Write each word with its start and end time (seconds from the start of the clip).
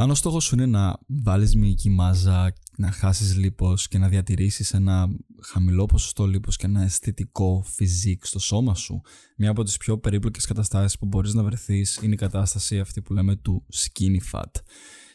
Αν 0.00 0.10
ο 0.10 0.14
στόχος 0.14 0.44
σου 0.44 0.54
είναι 0.54 0.66
να 0.66 0.98
βάλεις 1.06 1.56
μυϊκή 1.56 1.90
μάζα, 1.90 2.52
να 2.76 2.90
χάσεις 2.90 3.36
λίπος 3.36 3.88
και 3.88 3.98
να 3.98 4.08
διατηρήσεις 4.08 4.72
ένα 4.72 5.08
χαμηλό 5.42 5.86
ποσοστό 5.86 6.26
λίπος 6.26 6.56
και 6.56 6.66
ένα 6.66 6.82
αισθητικό 6.82 7.62
φυσικ 7.66 8.26
στο 8.26 8.38
σώμα 8.38 8.74
σου, 8.74 9.00
μια 9.36 9.50
από 9.50 9.62
τις 9.62 9.76
πιο 9.76 9.98
περίπλοκες 9.98 10.46
καταστάσεις 10.46 10.98
που 10.98 11.06
μπορείς 11.06 11.34
να 11.34 11.42
βρεθείς 11.42 11.96
είναι 11.96 12.14
η 12.14 12.16
κατάσταση 12.16 12.78
αυτή 12.78 13.02
που 13.02 13.12
λέμε 13.12 13.36
του 13.36 13.66
skinny 13.74 14.18
fat. 14.32 14.50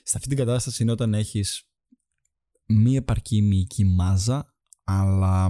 Σε 0.04 0.18
αυτή 0.18 0.28
την 0.28 0.38
κατάσταση 0.38 0.84
είναι 0.84 0.92
όταν 0.92 1.14
έχεις 1.14 1.70
μη 2.66 2.96
επαρκή 2.96 3.42
μυϊκή 3.42 3.86
μάζα, 3.86 4.56
αλλά 4.84 5.50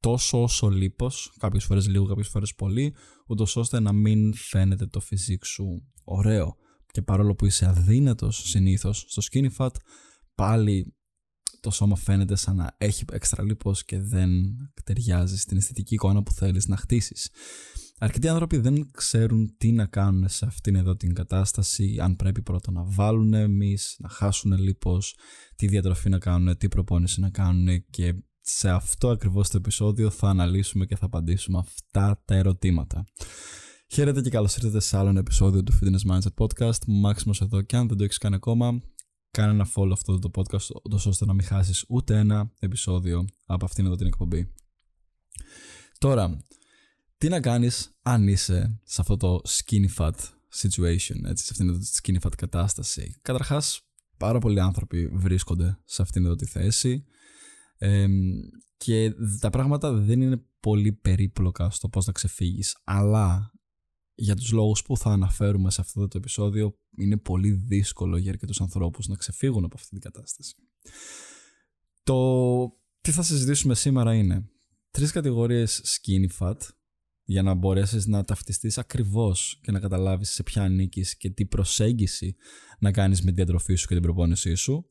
τόσο 0.00 0.42
όσο 0.42 0.68
λίπος, 0.68 1.34
κάποιες 1.38 1.64
φορές 1.64 1.88
λίγο, 1.88 2.06
κάποιες 2.06 2.28
φορές 2.28 2.54
πολύ, 2.54 2.94
ούτως 3.26 3.56
ώστε 3.56 3.80
να 3.80 3.92
μην 3.92 4.34
φαίνεται 4.34 4.86
το 4.86 5.00
φυσικ 5.00 5.44
σου 5.44 5.82
ωραίο 6.04 6.60
και 6.92 7.02
παρόλο 7.02 7.34
που 7.34 7.46
είσαι 7.46 7.66
αδύνατος 7.66 8.48
συνήθως 8.48 9.04
στο 9.08 9.22
skinny 9.30 9.48
fat 9.56 9.74
πάλι 10.34 10.94
το 11.60 11.70
σώμα 11.70 11.96
φαίνεται 11.96 12.36
σαν 12.36 12.56
να 12.56 12.74
έχει 12.78 13.04
έξτρα 13.12 13.44
λίπος 13.44 13.84
και 13.84 14.00
δεν 14.00 14.30
ταιριάζει 14.84 15.38
στην 15.38 15.56
αισθητική 15.56 15.94
εικόνα 15.94 16.22
που 16.22 16.32
θέλεις 16.32 16.68
να 16.68 16.76
χτίσεις. 16.76 17.30
Αρκετοί 17.98 18.28
άνθρωποι 18.28 18.58
δεν 18.58 18.90
ξέρουν 18.90 19.54
τι 19.56 19.72
να 19.72 19.86
κάνουν 19.86 20.28
σε 20.28 20.46
αυτήν 20.46 20.74
εδώ 20.74 20.96
την 20.96 21.14
κατάσταση, 21.14 21.96
αν 22.00 22.16
πρέπει 22.16 22.42
πρώτα 22.42 22.72
να 22.72 22.84
βάλουν 22.84 23.34
εμείς, 23.34 23.96
να 23.98 24.08
χάσουν 24.08 24.52
λίπος, 24.52 25.16
τι 25.56 25.66
διατροφή 25.66 26.08
να 26.08 26.18
κάνουν, 26.18 26.56
τι 26.56 26.68
προπόνηση 26.68 27.20
να 27.20 27.30
κάνουν 27.30 27.84
και 27.90 28.14
σε 28.40 28.70
αυτό 28.70 29.08
ακριβώς 29.08 29.48
το 29.48 29.56
επεισόδιο 29.56 30.10
θα 30.10 30.28
αναλύσουμε 30.28 30.86
και 30.86 30.96
θα 30.96 31.06
απαντήσουμε 31.06 31.58
αυτά 31.58 32.22
τα 32.24 32.34
ερωτήματα. 32.34 33.04
Χαίρετε 33.94 34.20
και 34.20 34.30
καλώς 34.30 34.56
ήρθατε 34.56 34.80
σε 34.80 34.96
άλλο 34.96 35.08
ένα 35.08 35.18
επεισόδιο 35.18 35.62
του 35.62 35.78
Fitness 35.80 36.10
Mindset 36.10 36.34
Podcast. 36.36 36.84
Μάξιμος 36.86 37.40
εδώ 37.40 37.62
και 37.62 37.76
αν 37.76 37.88
δεν 37.88 37.96
το 37.96 38.04
έχεις 38.04 38.18
κάνει 38.18 38.34
ακόμα, 38.34 38.82
κάνε 39.30 39.52
ένα 39.52 39.68
follow 39.74 39.90
αυτό 39.92 40.18
το 40.18 40.30
podcast, 40.34 41.06
ώστε 41.06 41.24
να 41.24 41.32
μην 41.32 41.44
χάσεις 41.44 41.84
ούτε 41.88 42.18
ένα 42.18 42.50
επεισόδιο 42.58 43.24
από 43.46 43.64
αυτήν 43.64 43.86
εδώ 43.86 43.94
την 43.96 44.06
εκπομπή. 44.06 44.52
Τώρα, 45.98 46.44
τι 47.18 47.28
να 47.28 47.40
κάνεις 47.40 47.98
αν 48.02 48.28
είσαι 48.28 48.80
σε 48.84 49.00
αυτό 49.00 49.16
το 49.16 49.40
skinny 49.48 49.96
fat 49.96 50.14
situation, 50.54 51.24
έτσι, 51.24 51.44
σε 51.44 51.50
αυτήν 51.50 51.68
εδώ 51.68 51.78
τη 51.78 51.86
skinny 52.02 52.26
fat 52.26 52.34
κατάσταση. 52.36 53.18
Καταρχάς, 53.22 53.80
πάρα 54.16 54.38
πολλοί 54.38 54.60
άνθρωποι 54.60 55.06
βρίσκονται 55.06 55.78
σε 55.84 56.02
αυτήν 56.02 56.24
εδώ 56.24 56.34
τη 56.34 56.46
θέση. 56.46 57.04
Ε, 57.78 58.06
και 58.76 59.12
τα 59.40 59.50
πράγματα 59.50 59.92
δεν 59.92 60.20
είναι 60.20 60.42
πολύ 60.60 60.92
περίπλοκα 60.92 61.70
στο 61.70 61.88
πώς 61.88 62.06
να 62.06 62.12
ξεφύγεις 62.12 62.76
αλλά 62.84 63.52
για 64.14 64.36
τους 64.36 64.52
λόγους 64.52 64.82
που 64.82 64.96
θα 64.96 65.10
αναφέρουμε 65.10 65.70
σε 65.70 65.80
αυτό 65.80 66.08
το 66.08 66.18
επεισόδιο 66.18 66.78
είναι 66.96 67.16
πολύ 67.16 67.50
δύσκολο 67.50 68.16
για 68.16 68.30
αρκετούς 68.30 68.60
ανθρώπους 68.60 69.06
να 69.06 69.16
ξεφύγουν 69.16 69.64
από 69.64 69.76
αυτή 69.78 69.88
την 69.88 70.00
κατάσταση. 70.00 70.54
Το 72.02 72.80
τι 73.00 73.10
θα 73.10 73.22
συζητήσουμε 73.22 73.74
σήμερα 73.74 74.14
είναι 74.14 74.48
τρεις 74.90 75.12
κατηγορίες 75.12 75.82
skinny 75.84 76.38
fat 76.38 76.56
για 77.24 77.42
να 77.42 77.54
μπορέσεις 77.54 78.06
να 78.06 78.24
ταυτιστείς 78.24 78.78
ακριβώς 78.78 79.58
και 79.62 79.72
να 79.72 79.80
καταλάβεις 79.80 80.30
σε 80.30 80.42
ποια 80.42 80.62
ανήκεις 80.62 81.16
και 81.16 81.30
τι 81.30 81.46
προσέγγιση 81.46 82.36
να 82.78 82.90
κάνεις 82.90 83.18
με 83.18 83.26
την 83.26 83.34
διατροφή 83.34 83.74
σου 83.74 83.86
και 83.86 83.94
την 83.94 84.02
προπόνησή 84.02 84.54
σου. 84.54 84.86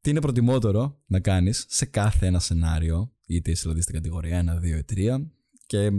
Τι 0.00 0.10
είναι 0.10 0.20
προτιμότερο 0.20 1.02
να 1.06 1.20
κάνεις 1.20 1.66
σε 1.68 1.84
κάθε 1.84 2.26
ένα 2.26 2.40
σενάριο, 2.40 3.12
είτε 3.26 3.50
είσαι 3.50 3.60
δηλαδή 3.62 3.80
στην 3.80 3.94
κατηγορία 3.94 4.60
1, 4.60 4.64
2 4.64 4.78
ή 4.78 4.84
3 4.88 5.26
και 5.66 5.90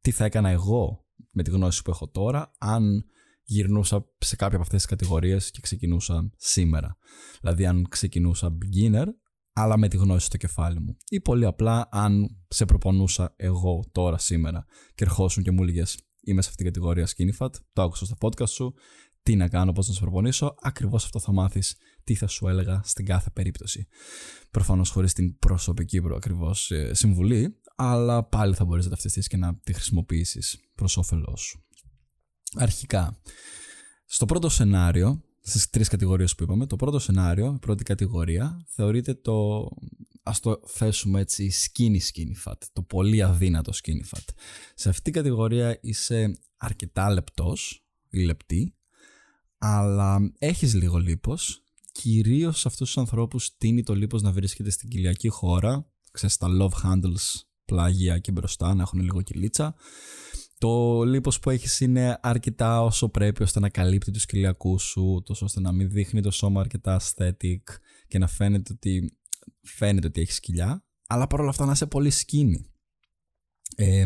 τι 0.00 0.10
θα 0.10 0.24
έκανα 0.24 0.48
εγώ 0.48 1.03
με 1.34 1.42
τη 1.42 1.50
γνώση 1.50 1.82
που 1.82 1.90
έχω 1.90 2.08
τώρα 2.08 2.52
αν 2.58 3.04
γυρνούσα 3.42 4.06
σε 4.18 4.36
κάποια 4.36 4.54
από 4.54 4.64
αυτές 4.64 4.80
τις 4.80 4.90
κατηγορίες 4.90 5.50
και 5.50 5.60
ξεκινούσα 5.60 6.30
σήμερα. 6.36 6.96
Δηλαδή 7.40 7.66
αν 7.66 7.86
ξεκινούσα 7.88 8.56
beginner 8.58 9.06
αλλά 9.52 9.78
με 9.78 9.88
τη 9.88 9.96
γνώση 9.96 10.26
στο 10.26 10.36
κεφάλι 10.36 10.80
μου. 10.80 10.96
Ή 11.08 11.20
πολύ 11.20 11.44
απλά 11.44 11.88
αν 11.90 12.36
σε 12.48 12.64
προπονούσα 12.64 13.34
εγώ 13.36 13.84
τώρα 13.92 14.18
σήμερα 14.18 14.64
και 14.94 15.04
ερχόσουν 15.04 15.42
και 15.42 15.50
μου 15.50 15.62
έλεγες 15.62 15.98
είμαι 16.24 16.42
σε 16.42 16.48
αυτήν 16.48 16.64
την 16.64 16.74
κατηγορία 16.74 17.06
skinny 17.06 17.44
fat, 17.44 17.50
το 17.72 17.82
άκουσα 17.82 18.04
στο 18.04 18.16
podcast 18.20 18.48
σου, 18.48 18.74
τι 19.22 19.36
να 19.36 19.48
κάνω, 19.48 19.72
πώς 19.72 19.88
να 19.88 19.94
σε 19.94 20.00
προπονήσω, 20.00 20.54
ακριβώς 20.60 21.04
αυτό 21.04 21.18
θα 21.18 21.32
μάθεις 21.32 21.76
τι 22.04 22.14
θα 22.14 22.26
σου 22.26 22.48
έλεγα 22.48 22.80
στην 22.84 23.04
κάθε 23.04 23.30
περίπτωση. 23.30 23.86
Προφανώς 24.50 24.90
χωρίς 24.90 25.12
την 25.12 25.38
προσωπική 25.38 26.00
ακριβώς 26.14 26.70
ε, 26.70 26.94
συμβουλή, 26.94 27.60
αλλά 27.74 28.24
πάλι 28.24 28.54
θα 28.54 28.64
μπορείς 28.64 28.84
να 28.84 28.90
ταυτιστείς 28.90 29.28
και 29.28 29.36
να 29.36 29.56
τη 29.56 29.72
χρησιμοποιήσεις 29.72 30.60
προς 30.74 30.96
όφελός 30.96 31.40
σου. 31.40 31.64
Αρχικά, 32.54 33.20
στο 34.04 34.26
πρώτο 34.26 34.48
σενάριο, 34.48 35.22
στις 35.40 35.70
τρεις 35.70 35.88
κατηγορίες 35.88 36.34
που 36.34 36.42
είπαμε, 36.42 36.66
το 36.66 36.76
πρώτο 36.76 36.98
σενάριο, 36.98 37.52
η 37.56 37.58
πρώτη 37.58 37.84
κατηγορία, 37.84 38.64
θεωρείται 38.68 39.14
το, 39.14 39.68
ας 40.22 40.40
το 40.40 40.60
θέσουμε 40.66 41.20
έτσι, 41.20 41.52
skinny 41.54 41.98
skinny 41.98 42.50
fat, 42.50 42.58
το 42.72 42.82
πολύ 42.82 43.22
αδύνατο 43.22 43.72
skinny 43.74 44.16
fat. 44.16 44.24
Σε 44.74 44.88
αυτή 44.88 45.02
την 45.02 45.12
κατηγορία 45.12 45.78
είσαι 45.82 46.38
αρκετά 46.56 47.10
λεπτός 47.10 47.86
ή 48.08 48.24
λεπτή, 48.24 48.74
αλλά 49.58 50.32
έχεις 50.38 50.74
λίγο 50.74 50.98
λίπος, 50.98 51.62
κυρίως 51.92 52.60
σε 52.60 52.68
αυτούς 52.68 52.86
τους 52.86 52.98
ανθρώπους 52.98 53.56
τίνει 53.56 53.82
το 53.82 53.94
λίπος 53.94 54.22
να 54.22 54.32
βρίσκεται 54.32 54.70
στην 54.70 54.88
κοιλιακή 54.88 55.28
χώρα, 55.28 55.90
ξέρεις 56.10 56.36
τα 56.36 56.48
love 56.60 56.84
handles 56.84 57.42
πλάγια 57.64 58.18
και 58.18 58.32
μπροστά 58.32 58.74
να 58.74 58.82
έχουν 58.82 59.00
λίγο 59.00 59.22
κυλίτσα. 59.22 59.74
Το 60.58 61.02
λίπος 61.02 61.38
που 61.38 61.50
έχεις 61.50 61.80
είναι 61.80 62.18
αρκετά 62.22 62.82
όσο 62.82 63.08
πρέπει 63.08 63.42
ώστε 63.42 63.60
να 63.60 63.68
καλύπτει 63.68 64.10
τους 64.10 64.26
κοιλιακούς 64.26 64.82
σου, 64.82 65.22
τόσο 65.24 65.44
ώστε 65.44 65.60
να 65.60 65.72
μην 65.72 65.90
δείχνει 65.90 66.20
το 66.20 66.30
σώμα 66.30 66.60
αρκετά 66.60 67.00
aesthetic 67.00 67.62
και 68.08 68.18
να 68.18 68.26
φαίνεται 68.26 68.72
ότι, 68.72 69.18
φαίνεται 69.62 70.06
ότι 70.06 70.20
έχεις 70.20 70.40
κοιλιά, 70.40 70.84
αλλά 71.06 71.26
παρόλα 71.26 71.50
αυτά 71.50 71.64
να 71.64 71.72
είσαι 71.72 71.86
πολύ 71.86 72.12
skinny. 72.14 72.64
Ε, 73.76 74.04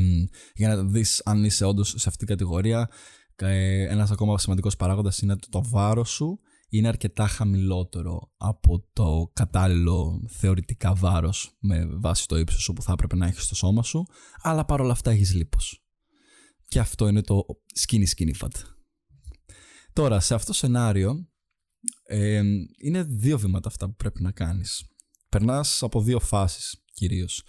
για 0.54 0.69
να 0.69 0.84
δεις 0.84 1.22
αν 1.25 1.44
είσαι 1.44 1.64
όντως 1.64 1.88
σε 1.88 2.08
αυτήν 2.08 2.26
την 2.26 2.36
κατηγορία, 2.36 2.90
ε, 3.36 3.82
ένας 3.82 4.10
ακόμα 4.10 4.38
σημαντικός 4.38 4.76
παράγοντας 4.76 5.19
είναι 5.19 5.36
το, 5.36 5.48
το 5.50 5.62
βάρος 5.69 6.10
σου 6.10 6.38
είναι 6.68 6.88
αρκετά 6.88 7.26
χαμηλότερο 7.26 8.32
από 8.36 8.88
το 8.92 9.30
κατάλληλο 9.32 10.26
θεωρητικά 10.28 10.94
βάρος 10.94 11.56
με 11.60 11.86
βάση 11.86 12.26
το 12.26 12.36
ύψος 12.36 12.62
σου 12.62 12.72
που 12.72 12.82
θα 12.82 12.92
έπρεπε 12.92 13.16
να 13.16 13.26
έχεις 13.26 13.44
στο 13.44 13.54
σώμα 13.54 13.82
σου, 13.82 14.06
αλλά 14.42 14.64
παρόλα 14.64 14.92
αυτά 14.92 15.10
έχεις 15.10 15.34
λίπος. 15.34 15.82
Και 16.68 16.78
αυτό 16.78 17.08
είναι 17.08 17.22
το 17.22 17.46
skinny 17.80 18.04
skinny 18.16 18.44
fat. 18.44 18.62
Τώρα, 19.92 20.20
σε 20.20 20.34
αυτό 20.34 20.46
το 20.46 20.52
σενάριο 20.52 21.28
ε, 22.02 22.42
είναι 22.78 23.02
δύο 23.02 23.38
βήματα 23.38 23.68
αυτά 23.68 23.86
που 23.86 23.94
πρέπει 23.94 24.22
να 24.22 24.32
κάνεις. 24.32 24.84
Περνάς 25.28 25.82
από 25.82 26.02
δύο 26.02 26.20
φάσεις 26.20 26.84
κυρίως. 26.92 27.42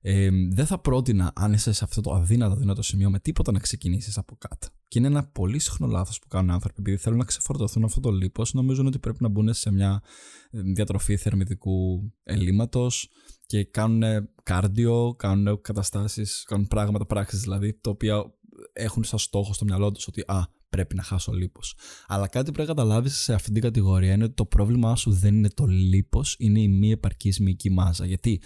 Ε, 0.00 0.30
δεν 0.52 0.66
θα 0.66 0.78
πρότεινα 0.78 1.32
αν 1.34 1.52
είσαι 1.52 1.72
σε 1.72 1.84
αυτό 1.84 2.00
το 2.00 2.12
αδύνατο 2.12 2.56
δυνατό 2.56 2.82
σημείο 2.82 3.10
με 3.10 3.20
τίποτα 3.20 3.52
να 3.52 3.58
ξεκινήσεις 3.58 4.18
από 4.18 4.36
κάτω. 4.36 4.68
Και 4.88 4.98
είναι 4.98 5.06
ένα 5.06 5.28
πολύ 5.28 5.58
συχνό 5.58 5.86
λάθος 5.86 6.18
που 6.18 6.26
κάνουν 6.26 6.50
άνθρωποι 6.50 6.80
επειδή 6.80 6.96
θέλουν 6.96 7.18
να 7.18 7.24
ξεφορτωθούν 7.24 7.84
αυτό 7.84 8.00
το 8.00 8.10
λίπος. 8.10 8.54
Νομίζουν 8.54 8.86
ότι 8.86 8.98
πρέπει 8.98 9.22
να 9.22 9.28
μπουν 9.28 9.54
σε 9.54 9.72
μια 9.72 10.02
ε, 10.50 10.60
διατροφή 10.60 11.16
θερμιδικού 11.16 12.00
ελλείμματος 12.22 13.08
και 13.46 13.64
κάνουν 13.64 14.28
κάρδιο, 14.42 15.14
κάνουν 15.18 15.60
καταστάσεις, 15.60 16.44
κάνουν 16.44 16.66
πράγματα, 16.66 17.06
πράξει 17.06 17.36
δηλαδή, 17.36 17.78
τα 17.80 17.90
οποία 17.90 18.24
έχουν 18.72 19.04
σαν 19.04 19.18
στόχο 19.18 19.52
στο 19.52 19.64
μυαλό 19.64 19.92
τους 19.92 20.06
ότι 20.06 20.20
α, 20.26 20.42
πρέπει 20.68 20.94
να 20.94 21.02
χάσω 21.02 21.32
λίπος. 21.32 21.76
Αλλά 22.06 22.28
κάτι 22.28 22.46
που 22.46 22.52
πρέπει 22.52 22.68
να 22.68 22.74
καταλάβεις 22.74 23.16
σε 23.16 23.34
αυτήν 23.34 23.52
την 23.52 23.62
κατηγορία 23.62 24.12
είναι 24.12 24.24
ότι 24.24 24.34
το 24.34 24.46
πρόβλημά 24.46 24.96
σου 24.96 25.10
δεν 25.10 25.34
είναι 25.34 25.50
το 25.50 25.64
λίπος, 25.66 26.36
είναι 26.38 26.60
η 26.60 26.68
μη 26.68 26.90
επαρκής 26.90 27.40
μυϊκή 27.40 27.70
μάζα. 27.70 28.06
Γιατί 28.06 28.42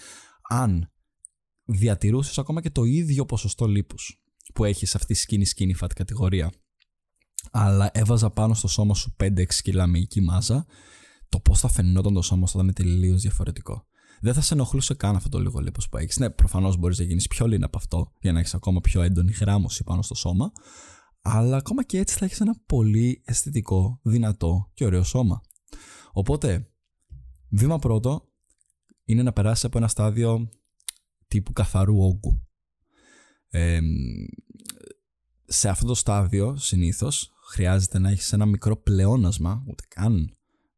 αν 0.48 0.92
διατηρούσες 1.64 2.38
ακόμα 2.38 2.60
και 2.60 2.70
το 2.70 2.84
ίδιο 2.84 3.24
ποσοστό 3.24 3.66
λίπους 3.66 4.19
που 4.52 4.64
έχεις 4.64 4.94
αυτή 4.94 5.14
τη 5.14 5.24
skinny 5.26 5.58
skinny 5.58 5.84
fat 5.84 5.90
κατηγορία 5.94 6.52
αλλά 7.50 7.90
έβαζα 7.92 8.30
πάνω 8.30 8.54
στο 8.54 8.68
σώμα 8.68 8.94
σου 8.94 9.16
5-6 9.20 9.44
κιλά 9.62 9.86
μυϊκή 9.86 10.20
μάζα 10.20 10.66
το 11.28 11.40
πώς 11.40 11.60
θα 11.60 11.68
φαινόταν 11.68 12.14
το 12.14 12.22
σώμα 12.22 12.46
σου 12.46 12.56
θα 12.56 12.62
είναι 12.62 12.72
τελείως 12.72 13.20
διαφορετικό. 13.20 13.86
Δεν 14.20 14.34
θα 14.34 14.40
σε 14.40 14.54
ενοχλούσε 14.54 14.94
καν 14.94 15.16
αυτό 15.16 15.28
το 15.28 15.38
λίγο 15.38 15.60
λίπος 15.60 15.88
που 15.88 15.96
έχεις. 15.96 16.18
Ναι, 16.18 16.30
προφανώς 16.30 16.76
μπορείς 16.76 16.98
να 16.98 17.04
γίνεις 17.04 17.26
πιο 17.26 17.46
lean 17.46 17.62
από 17.62 17.76
αυτό 17.78 18.12
για 18.20 18.32
να 18.32 18.38
έχεις 18.38 18.54
ακόμα 18.54 18.80
πιο 18.80 19.02
έντονη 19.02 19.32
γράμμωση 19.32 19.84
πάνω 19.84 20.02
στο 20.02 20.14
σώμα 20.14 20.52
αλλά 21.22 21.56
ακόμα 21.56 21.84
και 21.84 21.98
έτσι 21.98 22.16
θα 22.16 22.24
έχεις 22.24 22.40
ένα 22.40 22.54
πολύ 22.66 23.22
αισθητικό, 23.24 24.00
δυνατό 24.02 24.70
και 24.74 24.84
ωραίο 24.84 25.02
σώμα. 25.02 25.40
Οπότε, 26.12 26.70
βήμα 27.48 27.78
πρώτο 27.78 28.28
είναι 29.04 29.22
να 29.22 29.32
περάσεις 29.32 29.64
από 29.64 29.78
ένα 29.78 29.88
στάδιο 29.88 30.48
τύπου 31.26 31.52
καθαρού 31.52 32.02
όγκου. 32.02 32.48
Σε 35.44 35.68
αυτό 35.68 35.86
το 35.86 35.94
στάδιο 35.94 36.56
συνήθως 36.56 37.32
χρειάζεται 37.50 37.98
να 37.98 38.10
έχεις 38.10 38.32
ένα 38.32 38.46
μικρό 38.46 38.76
πλεόνασμα, 38.76 39.64
ούτε 39.66 39.82
καν 39.88 40.34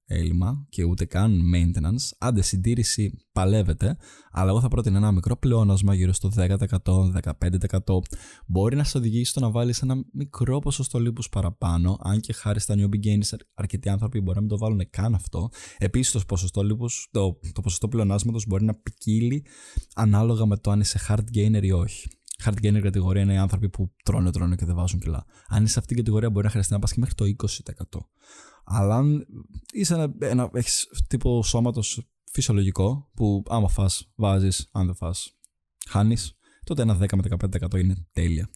έλλειμμα 0.06 0.66
και 0.68 0.84
ούτε 0.84 1.04
καν 1.04 1.40
maintenance. 1.54 2.10
Άντε, 2.18 2.42
συντήρηση 2.42 3.26
παλεύεται, 3.32 3.96
αλλά 4.30 4.50
εγώ 4.50 4.60
θα 4.60 4.68
πρότεινα 4.68 4.96
ένα 4.96 5.12
μικρό 5.12 5.36
πλεόνασμα 5.36 5.94
γύρω 5.94 6.12
στο 6.12 6.30
10%, 6.36 6.56
15%. 7.22 7.98
Μπορεί 8.46 8.76
να 8.76 8.84
σε 8.84 8.98
οδηγήσει 8.98 9.30
στο 9.30 9.40
να 9.40 9.50
βάλεις 9.50 9.82
ένα 9.82 10.04
μικρό 10.12 10.58
ποσοστό 10.58 10.98
λίπους 10.98 11.28
παραπάνω, 11.28 11.98
αν 12.02 12.20
και 12.20 12.32
χάρη 12.32 12.60
στα 12.60 12.74
newbie 12.78 13.06
gains 13.06 13.38
αρκετοί 13.54 13.88
άνθρωποι 13.88 14.20
μπορεί 14.20 14.34
να 14.34 14.40
μην 14.40 14.50
το 14.50 14.58
βάλουν 14.58 14.90
καν 14.90 15.14
αυτό. 15.14 15.48
Επίσης, 15.78 16.12
το 16.12 16.20
ποσοστό 16.28 16.62
λίπους, 16.62 17.08
το, 17.10 17.38
το 17.52 17.60
ποσοστό 17.60 17.88
πλεονάσματος 17.88 18.46
μπορεί 18.46 18.64
να 18.64 18.74
ποικίλει 18.74 19.46
ανάλογα 19.94 20.46
με 20.46 20.56
το 20.56 20.70
αν 20.70 20.80
είσαι 20.80 20.98
hard 21.08 21.24
gainer 21.36 21.62
ή 21.62 21.72
όχι 21.72 22.08
hard 22.44 22.54
gainer 22.62 22.80
κατηγορία 22.80 23.22
είναι 23.22 23.32
οι 23.32 23.36
άνθρωποι 23.36 23.68
που 23.68 23.94
τρώνε, 24.04 24.30
τρώνε 24.30 24.56
και 24.56 24.64
δεν 24.64 24.74
βάζουν 24.74 25.00
κιλά. 25.00 25.24
Αν 25.48 25.62
είσαι 25.62 25.72
σε 25.72 25.78
αυτήν 25.78 25.96
την 25.96 25.96
κατηγορία, 25.96 26.30
μπορεί 26.30 26.44
να 26.44 26.50
χρειαστεί 26.50 26.72
να 26.72 26.78
πας 26.78 26.92
και 26.92 27.00
μέχρι 27.00 27.14
το 27.14 27.24
20%. 27.24 27.98
Αλλά 28.64 28.96
αν 28.96 29.26
είσαι 29.72 29.94
ένα, 29.94 30.14
ένα 30.18 30.50
έχεις 30.52 30.88
τύπο 31.08 31.42
σώματος 31.42 32.10
φυσιολογικό, 32.32 33.10
που 33.14 33.42
άμα 33.48 33.68
φά, 33.68 33.90
βάζεις, 34.14 34.68
αν 34.72 34.86
δεν 34.86 34.94
φά, 34.94 35.10
χάνεις, 35.88 36.36
τότε 36.64 36.82
ένα 36.82 36.98
10 36.98 37.16
με 37.16 37.22
15% 37.72 37.78
είναι 37.78 38.06
τέλεια. 38.12 38.50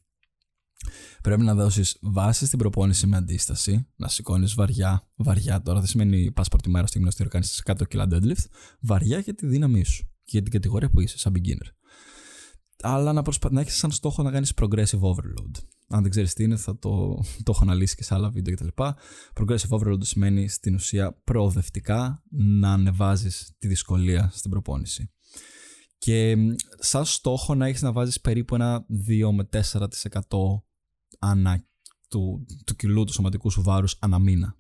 Πρέπει 1.22 1.42
να 1.42 1.54
δώσεις 1.54 1.98
βάση 2.00 2.46
στην 2.46 2.58
προπόνηση 2.58 3.06
με 3.06 3.16
αντίσταση, 3.16 3.86
να 3.96 4.08
σηκώνεις 4.08 4.54
βαριά, 4.54 5.08
βαριά 5.14 5.62
τώρα 5.62 5.78
δεν 5.78 5.88
σημαίνει 5.88 6.32
πας 6.32 6.48
πρώτη 6.48 6.70
μέρα 6.70 6.86
στο 6.86 6.98
γυμναστήριο 6.98 7.30
κάνεις 7.30 7.62
100 7.64 7.88
κιλά 7.88 8.06
deadlift, 8.10 8.44
βαριά 8.80 9.18
για 9.18 9.34
τη 9.34 9.46
δύναμή 9.46 9.84
σου 9.84 10.04
και 10.04 10.30
για 10.30 10.42
την 10.42 10.52
κατηγορία 10.52 10.90
που 10.90 11.00
είσαι, 11.00 11.18
σαν 11.18 11.32
beginner 11.36 11.68
αλλά 12.82 13.12
να, 13.12 13.23
προσπα... 13.23 13.52
να 13.52 13.61
έχεις 13.61 13.76
σαν 13.76 13.90
στόχο 13.90 14.23
να 14.23 14.31
κάνεις 14.31 14.52
progressive 14.61 15.00
overload. 15.00 15.50
Αν 15.88 16.02
δεν 16.02 16.11
ξέρεις 16.11 16.34
τι 16.34 16.44
είναι 16.44 16.56
θα 16.56 16.78
το, 16.78 16.90
το 17.44 17.52
έχω 17.55 17.62
αναλύσει 17.62 17.96
και 17.96 18.02
σε 18.02 18.14
άλλα 18.14 18.31
βίντεο 18.31 18.55
κτλ. 18.55 18.82
Progressive 19.34 19.78
overload 19.78 20.05
σημαίνει 20.05 20.49
στην 20.49 20.75
ουσία 20.75 21.20
προοδευτικά 21.25 22.23
να 22.31 22.73
ανεβάζεις 22.73 23.52
τη 23.58 23.69
δυσκολία 23.69 24.31
στην 24.32 24.50
προπόνηση. 24.50 25.11
Και 25.99 26.37
σαν 26.78 27.05
στόχο 27.05 27.55
να 27.55 27.67
έχεις 27.67 27.82
να 27.82 27.93
βάζεις 27.93 28.20
περίπου 28.20 28.55
ένα 28.55 28.87
2 29.08 29.31
με 29.32 29.49
4% 29.52 29.61
ανά 31.19 31.67
του, 32.08 32.46
του 32.67 32.76
κιλού 32.76 33.05
του 33.05 33.12
σωματικού 33.12 33.50
σου 33.50 33.62
βάρους 33.62 33.96
ανά 34.00 34.19
μήνα. 34.19 34.56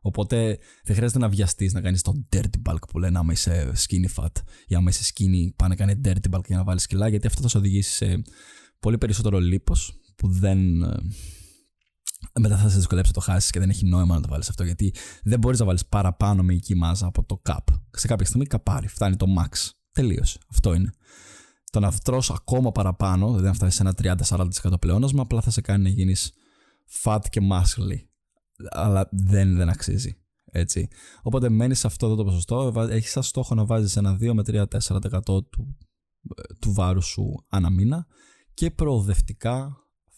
Οπότε 0.00 0.58
δεν 0.84 0.96
χρειάζεται 0.96 1.18
να 1.18 1.28
βιαστείς 1.28 1.72
να 1.72 1.80
κάνεις 1.80 2.02
το 2.02 2.26
dirty 2.32 2.70
bulk 2.70 2.88
που 2.88 2.98
λένε 2.98 3.18
άμα 3.18 3.32
είσαι 3.32 3.72
skinny 3.76 4.22
fat 4.22 4.32
ή 4.66 4.74
άμα 4.74 4.90
είσαι 4.90 5.12
skinny 5.14 5.54
πάνε 5.56 5.74
να 5.78 5.86
κάνει 5.86 6.00
dirty 6.04 6.36
bulk 6.36 6.44
για 6.46 6.56
να 6.56 6.64
βάλεις 6.64 6.86
κιλά, 6.86 7.08
γιατί 7.08 7.26
αυτό 7.26 7.42
θα 7.42 7.48
σε 7.48 7.58
οδηγήσει 7.58 7.92
σε 7.92 8.22
πολύ 8.78 8.98
περισσότερο 8.98 9.38
λίπος 9.38 10.00
που 10.16 10.28
δεν. 10.28 10.82
Ε, 10.82 10.96
μετά 12.40 12.56
θα 12.56 12.68
σε 12.68 12.76
δυσκολέψει 12.76 13.12
να 13.14 13.22
το 13.22 13.30
χάσεις 13.30 13.50
και 13.50 13.58
δεν 13.58 13.70
έχει 13.70 13.86
νόημα 13.86 14.14
να 14.14 14.20
το 14.20 14.28
βάλεις 14.28 14.48
αυτό 14.48 14.64
γιατί 14.64 14.94
δεν 15.22 15.38
μπορείς 15.38 15.58
να 15.58 15.64
βάλεις 15.64 15.86
παραπάνω 15.86 16.42
μυϊκή 16.42 16.74
μάζα 16.74 17.06
από 17.06 17.24
το 17.24 17.42
cap. 17.48 17.74
Σε 17.90 18.06
κάποια 18.06 18.26
στιγμή 18.26 18.46
καπάρει, 18.46 18.88
φτάνει 18.88 19.16
το 19.16 19.26
max. 19.38 19.70
Τελείωσε. 19.92 20.38
Αυτό 20.50 20.74
είναι. 20.74 20.90
Το 21.70 21.80
να 21.80 21.92
τρώσει 21.92 22.32
ακόμα 22.34 22.72
παραπάνω, 22.72 23.26
δηλαδή 23.28 23.46
να 23.46 23.52
φτάσεις 23.52 23.74
σε 23.74 23.82
ένα 23.82 24.16
30-40% 24.62 24.80
πλεόνασμα, 24.80 25.22
απλά 25.22 25.40
θα 25.40 25.50
σε 25.50 25.60
κάνει 25.60 25.82
να 25.82 25.88
γίνεις 25.88 26.32
fat 27.02 27.20
και 27.30 27.40
muscly 27.50 28.11
αλλά 28.70 29.08
δεν, 29.10 29.56
δεν 29.56 29.68
αξίζει. 29.68 30.16
Έτσι. 30.44 30.88
Οπότε 31.22 31.48
μένεις 31.48 31.78
σε 31.78 31.86
αυτό 31.86 32.14
το 32.14 32.24
ποσοστό, 32.24 32.72
έχεις 32.90 33.10
σαν 33.10 33.22
στόχο 33.22 33.54
να 33.54 33.64
βάζεις 33.64 33.96
ένα 33.96 34.16
2 34.20 34.32
με 34.32 34.42
3-4% 34.46 35.20
του, 35.24 35.76
του 36.58 36.72
βάρους 36.72 37.06
σου 37.06 37.44
ανά 37.48 37.70
μήνα 37.70 38.06
και 38.54 38.70
προοδευτικά 38.70 39.76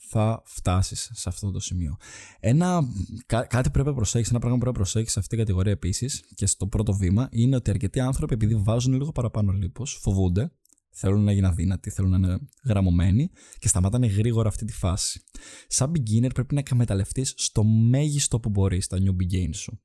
θα 0.09 0.43
φτάσεις 0.45 1.11
σε 1.13 1.29
αυτό 1.29 1.51
το 1.51 1.61
σημείο. 1.61 1.97
Ένα, 2.41 2.83
κάτι 3.27 3.71
πρέπει 3.71 3.89
να 3.89 3.95
προσέξει, 3.95 4.31
ένα 4.31 4.39
πράγμα 4.39 4.59
που 4.59 4.63
πρέπει 4.65 4.79
να 4.79 4.85
προσέξει 4.85 5.13
σε 5.13 5.19
αυτή 5.19 5.31
την 5.31 5.39
κατηγορία 5.45 5.73
επίσης 5.73 6.25
και 6.35 6.47
στο 6.47 6.67
πρώτο 6.67 6.93
βήμα 6.93 7.29
είναι 7.31 7.57
ότι 7.57 7.71
αρκετοί 7.71 8.01
άνθρωποι, 8.01 8.35
επειδή 8.35 8.55
βάζουν 8.55 8.93
λίγο 8.93 9.13
παραπάνω 9.13 9.53
λίπος, 9.53 9.99
φοβούνται 10.03 10.53
Θέλουν 10.97 11.25
να 11.25 11.33
γίνουν 11.33 11.51
αδύνατοι, 11.51 11.91
θέλουν 11.91 12.11
να 12.11 12.17
είναι 12.17 12.39
γραμμωμένοι 12.65 13.31
και 13.59 13.69
σταματάνε 13.69 14.07
γρήγορα 14.07 14.49
αυτή 14.49 14.65
τη 14.65 14.73
φάση. 14.73 15.25
Σαν 15.67 15.93
beginner 15.93 16.31
πρέπει 16.35 16.55
να 16.55 16.61
εκμεταλλευτείς 16.61 17.35
στο 17.37 17.65
μέγιστο 17.65 18.41
που 18.41 18.49
μπορείς 18.49 18.87
τα 18.87 18.99
new 19.01 19.23
begin 19.23 19.51
σου. 19.53 19.81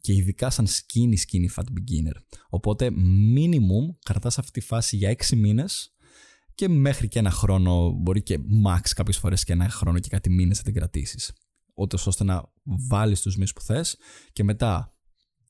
Και 0.00 0.12
ειδικά 0.12 0.50
σαν 0.50 0.66
skinny 0.66 1.14
skinny 1.14 1.54
fat 1.54 1.64
beginner. 1.64 2.16
Οπότε 2.48 2.90
minimum 3.36 3.96
κρατάς 4.04 4.38
αυτή 4.38 4.50
τη 4.50 4.66
φάση 4.66 4.96
για 4.96 5.10
6 5.10 5.36
μήνες 5.36 5.94
και 6.54 6.68
μέχρι 6.68 7.08
και 7.08 7.18
ένα 7.18 7.30
χρόνο, 7.30 7.90
μπορεί 7.90 8.22
και 8.22 8.38
max 8.66 8.88
κάποιες 8.94 9.18
φορές 9.18 9.44
και 9.44 9.52
ένα 9.52 9.68
χρόνο 9.68 9.98
και 9.98 10.08
κάτι 10.08 10.30
μήνες 10.30 10.56
θα 10.56 10.62
την 10.62 10.74
κρατήσεις. 10.74 11.32
ώστε 12.04 12.24
να 12.24 12.52
βάλεις 12.64 13.20
τους 13.20 13.36
μυς 13.36 13.52
που 13.52 13.60
θες 13.60 13.96
και 14.32 14.44
μετά 14.44 14.96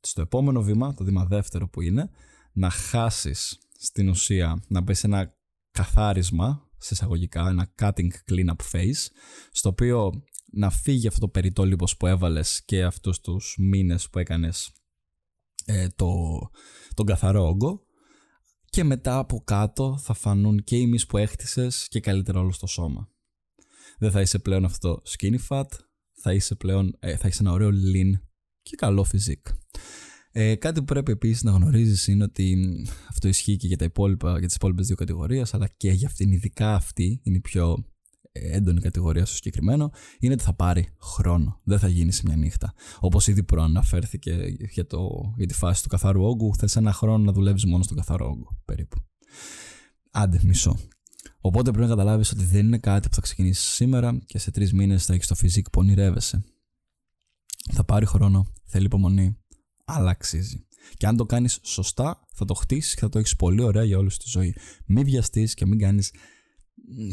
στο 0.01 0.21
επόμενο 0.21 0.63
βήμα, 0.63 0.95
το 0.95 1.05
βήμα 1.05 1.25
δεύτερο 1.25 1.69
που 1.69 1.81
είναι, 1.81 2.11
να 2.53 2.71
χάσεις 2.71 3.59
στην 3.85 4.09
ουσία 4.09 4.63
να 4.69 4.81
μπεις 4.81 4.99
σε 4.99 5.07
ένα 5.07 5.37
καθάρισμα, 5.71 6.71
σε 6.79 6.95
εισαγωγικά, 6.95 7.49
ένα 7.49 7.75
cutting 7.79 8.11
cleanup 8.31 8.73
phase, 8.73 9.07
στο 9.53 9.69
οποίο 9.69 10.13
να 10.53 10.71
φύγει 10.71 11.07
αυτό 11.07 11.21
το 11.21 11.29
περιττό 11.29 11.67
που 11.99 12.07
έβαλες 12.07 12.65
και 12.65 12.85
αυτούς 12.85 13.21
τους 13.21 13.57
μήνες 13.59 14.11
που 14.11 14.19
έκανες 14.19 14.73
ε, 15.65 15.89
το, 15.97 16.15
τον 16.95 17.07
καθαρό 17.07 17.47
όγκο 17.47 17.87
και 18.65 18.85
μετά 18.85 19.19
από 19.19 19.43
κάτω 19.45 19.99
θα 19.99 20.15
φανούν 20.15 20.65
και 20.65 20.77
οι 20.77 20.87
μυς 20.87 21.07
που 21.07 21.17
έχτισες 21.19 21.89
και 21.89 22.01
καλύτερα 22.01 22.41
όλο 22.41 22.53
στο 22.53 22.67
σώμα. 22.67 23.09
Δεν 23.99 24.11
θα 24.11 24.21
είσαι 24.21 24.39
πλέον 24.39 24.65
αυτό 24.65 25.03
skinny 25.09 25.39
fat, 25.49 25.67
θα 26.21 26.33
είσαι 26.33 26.55
πλέον, 26.55 26.97
ε, 26.99 27.17
θα 27.17 27.27
έχεις 27.27 27.41
ένα 27.41 27.53
ωραίο 27.53 27.69
lean 27.69 28.21
και 28.63 28.77
καλό 28.77 29.07
physique. 29.13 29.53
Ε, 30.37 30.55
κάτι 30.55 30.79
που 30.79 30.85
πρέπει 30.85 31.13
επίσης 31.13 31.43
να 31.43 31.51
γνωρίζεις 31.51 32.07
είναι 32.07 32.25
ότι 32.25 32.67
αυτό 33.09 33.29
ισχύει 33.29 33.57
και 33.57 33.67
για, 33.67 33.77
τα 33.77 33.85
υπόλοιπα, 33.85 34.39
για 34.39 34.47
τις 34.47 34.57
υπόλοιπες 34.57 34.87
δύο 34.87 34.97
κατηγορίες, 34.97 35.55
αλλά 35.55 35.69
και 35.77 35.91
για 35.91 36.09
αυτήν, 36.09 36.33
ειδικά 36.33 36.75
αυτή, 36.75 37.21
είναι 37.23 37.37
η 37.37 37.41
πιο 37.41 37.85
έντονη 38.33 38.81
κατηγορία 38.81 39.25
στο 39.25 39.35
συγκεκριμένο, 39.35 39.91
είναι 40.19 40.33
ότι 40.33 40.43
θα 40.43 40.55
πάρει 40.55 40.89
χρόνο. 41.01 41.61
Δεν 41.65 41.79
θα 41.79 41.89
γίνει 41.89 42.13
σε 42.13 42.23
μια 42.25 42.37
νύχτα. 42.37 42.75
Όπως 43.01 43.27
ήδη 43.27 43.43
προαναφέρθηκε 43.43 44.57
για, 44.71 44.87
το, 44.87 45.33
για 45.37 45.47
τη 45.47 45.55
φάση 45.55 45.83
του 45.83 45.89
καθαρού 45.89 46.25
όγκου, 46.25 46.55
θες 46.57 46.77
ένα 46.77 46.93
χρόνο 46.93 47.25
να 47.25 47.33
δουλεύεις 47.33 47.65
μόνο 47.65 47.83
στον 47.83 47.97
καθαρό 47.97 48.27
όγκο, 48.27 48.63
περίπου. 48.65 48.97
Άντε, 50.11 50.41
μισό. 50.45 50.79
Οπότε 51.41 51.71
πρέπει 51.71 51.89
να 51.89 51.95
καταλάβεις 51.95 52.31
ότι 52.31 52.45
δεν 52.45 52.67
είναι 52.67 52.79
κάτι 52.79 53.09
που 53.09 53.15
θα 53.15 53.21
ξεκινήσεις 53.21 53.65
σήμερα 53.65 54.19
και 54.27 54.39
σε 54.39 54.51
τρεις 54.51 54.73
μήνες 54.73 55.05
θα 55.05 55.15
έχεις 55.15 55.27
το 55.27 55.35
φυσικό 55.35 55.71
που 55.71 55.81
ονειρεύεσαι. 55.81 56.45
Θα 57.73 57.85
πάρει 57.85 58.07
χρόνο, 58.07 58.47
θέλει 58.65 58.85
υπομονή, 58.85 59.39
αλλά 59.85 60.11
αξίζει. 60.11 60.67
Και 60.97 61.07
αν 61.07 61.17
το 61.17 61.27
κάνεις 61.27 61.59
σωστά, 61.63 62.27
θα 62.35 62.45
το 62.45 62.55
χτίσεις 62.55 62.95
και 62.95 63.01
θα 63.01 63.09
το 63.09 63.19
έχεις 63.19 63.37
πολύ 63.37 63.63
ωραία 63.63 63.85
για 63.85 63.99
όλη 63.99 64.09
τη 64.09 64.25
ζωή. 64.25 64.55
Μην 64.87 65.05
βιαστείς 65.05 65.55
και 65.55 65.67
μην 65.67 65.79
κάνεις 65.79 66.13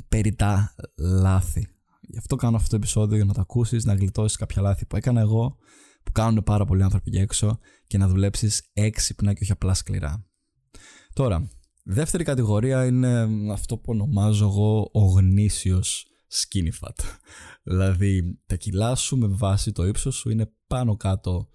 περιτά 0.07 0.75
λάθη. 0.97 1.67
Γι' 2.01 2.17
αυτό 2.17 2.35
κάνω 2.35 2.55
αυτό 2.55 2.69
το 2.69 2.75
επεισόδιο 2.75 3.15
για 3.15 3.25
να 3.25 3.33
το 3.33 3.41
ακούσεις, 3.41 3.85
να 3.85 3.93
γλιτώσεις 3.93 4.37
κάποια 4.37 4.61
λάθη 4.61 4.85
που 4.85 4.95
έκανα 4.95 5.21
εγώ, 5.21 5.57
που 6.03 6.11
κάνουν 6.11 6.43
πάρα 6.43 6.65
πολλοί 6.65 6.83
άνθρωποι 6.83 7.09
για 7.09 7.21
έξω 7.21 7.59
και 7.87 7.97
να 7.97 8.07
δουλέψεις 8.07 8.69
έξυπνα 8.73 9.33
και 9.33 9.39
όχι 9.41 9.51
απλά 9.51 9.73
σκληρά. 9.73 10.25
Τώρα, 11.13 11.49
δεύτερη 11.83 12.23
κατηγορία 12.23 12.85
είναι 12.85 13.27
αυτό 13.51 13.77
που 13.77 13.91
ονομάζω 13.91 14.45
εγώ 14.45 14.89
ο 14.93 15.05
γνήσιος 15.05 16.05
skinny 16.31 16.87
fat. 16.87 17.05
δηλαδή, 17.63 18.39
τα 18.45 18.55
κιλά 18.55 18.95
σου 18.95 19.17
με 19.17 19.27
βάση 19.27 19.71
το 19.71 19.85
ύψος 19.85 20.15
σου 20.15 20.29
είναι 20.29 20.51
πάνω 20.67 20.97
κάτω 20.97 21.49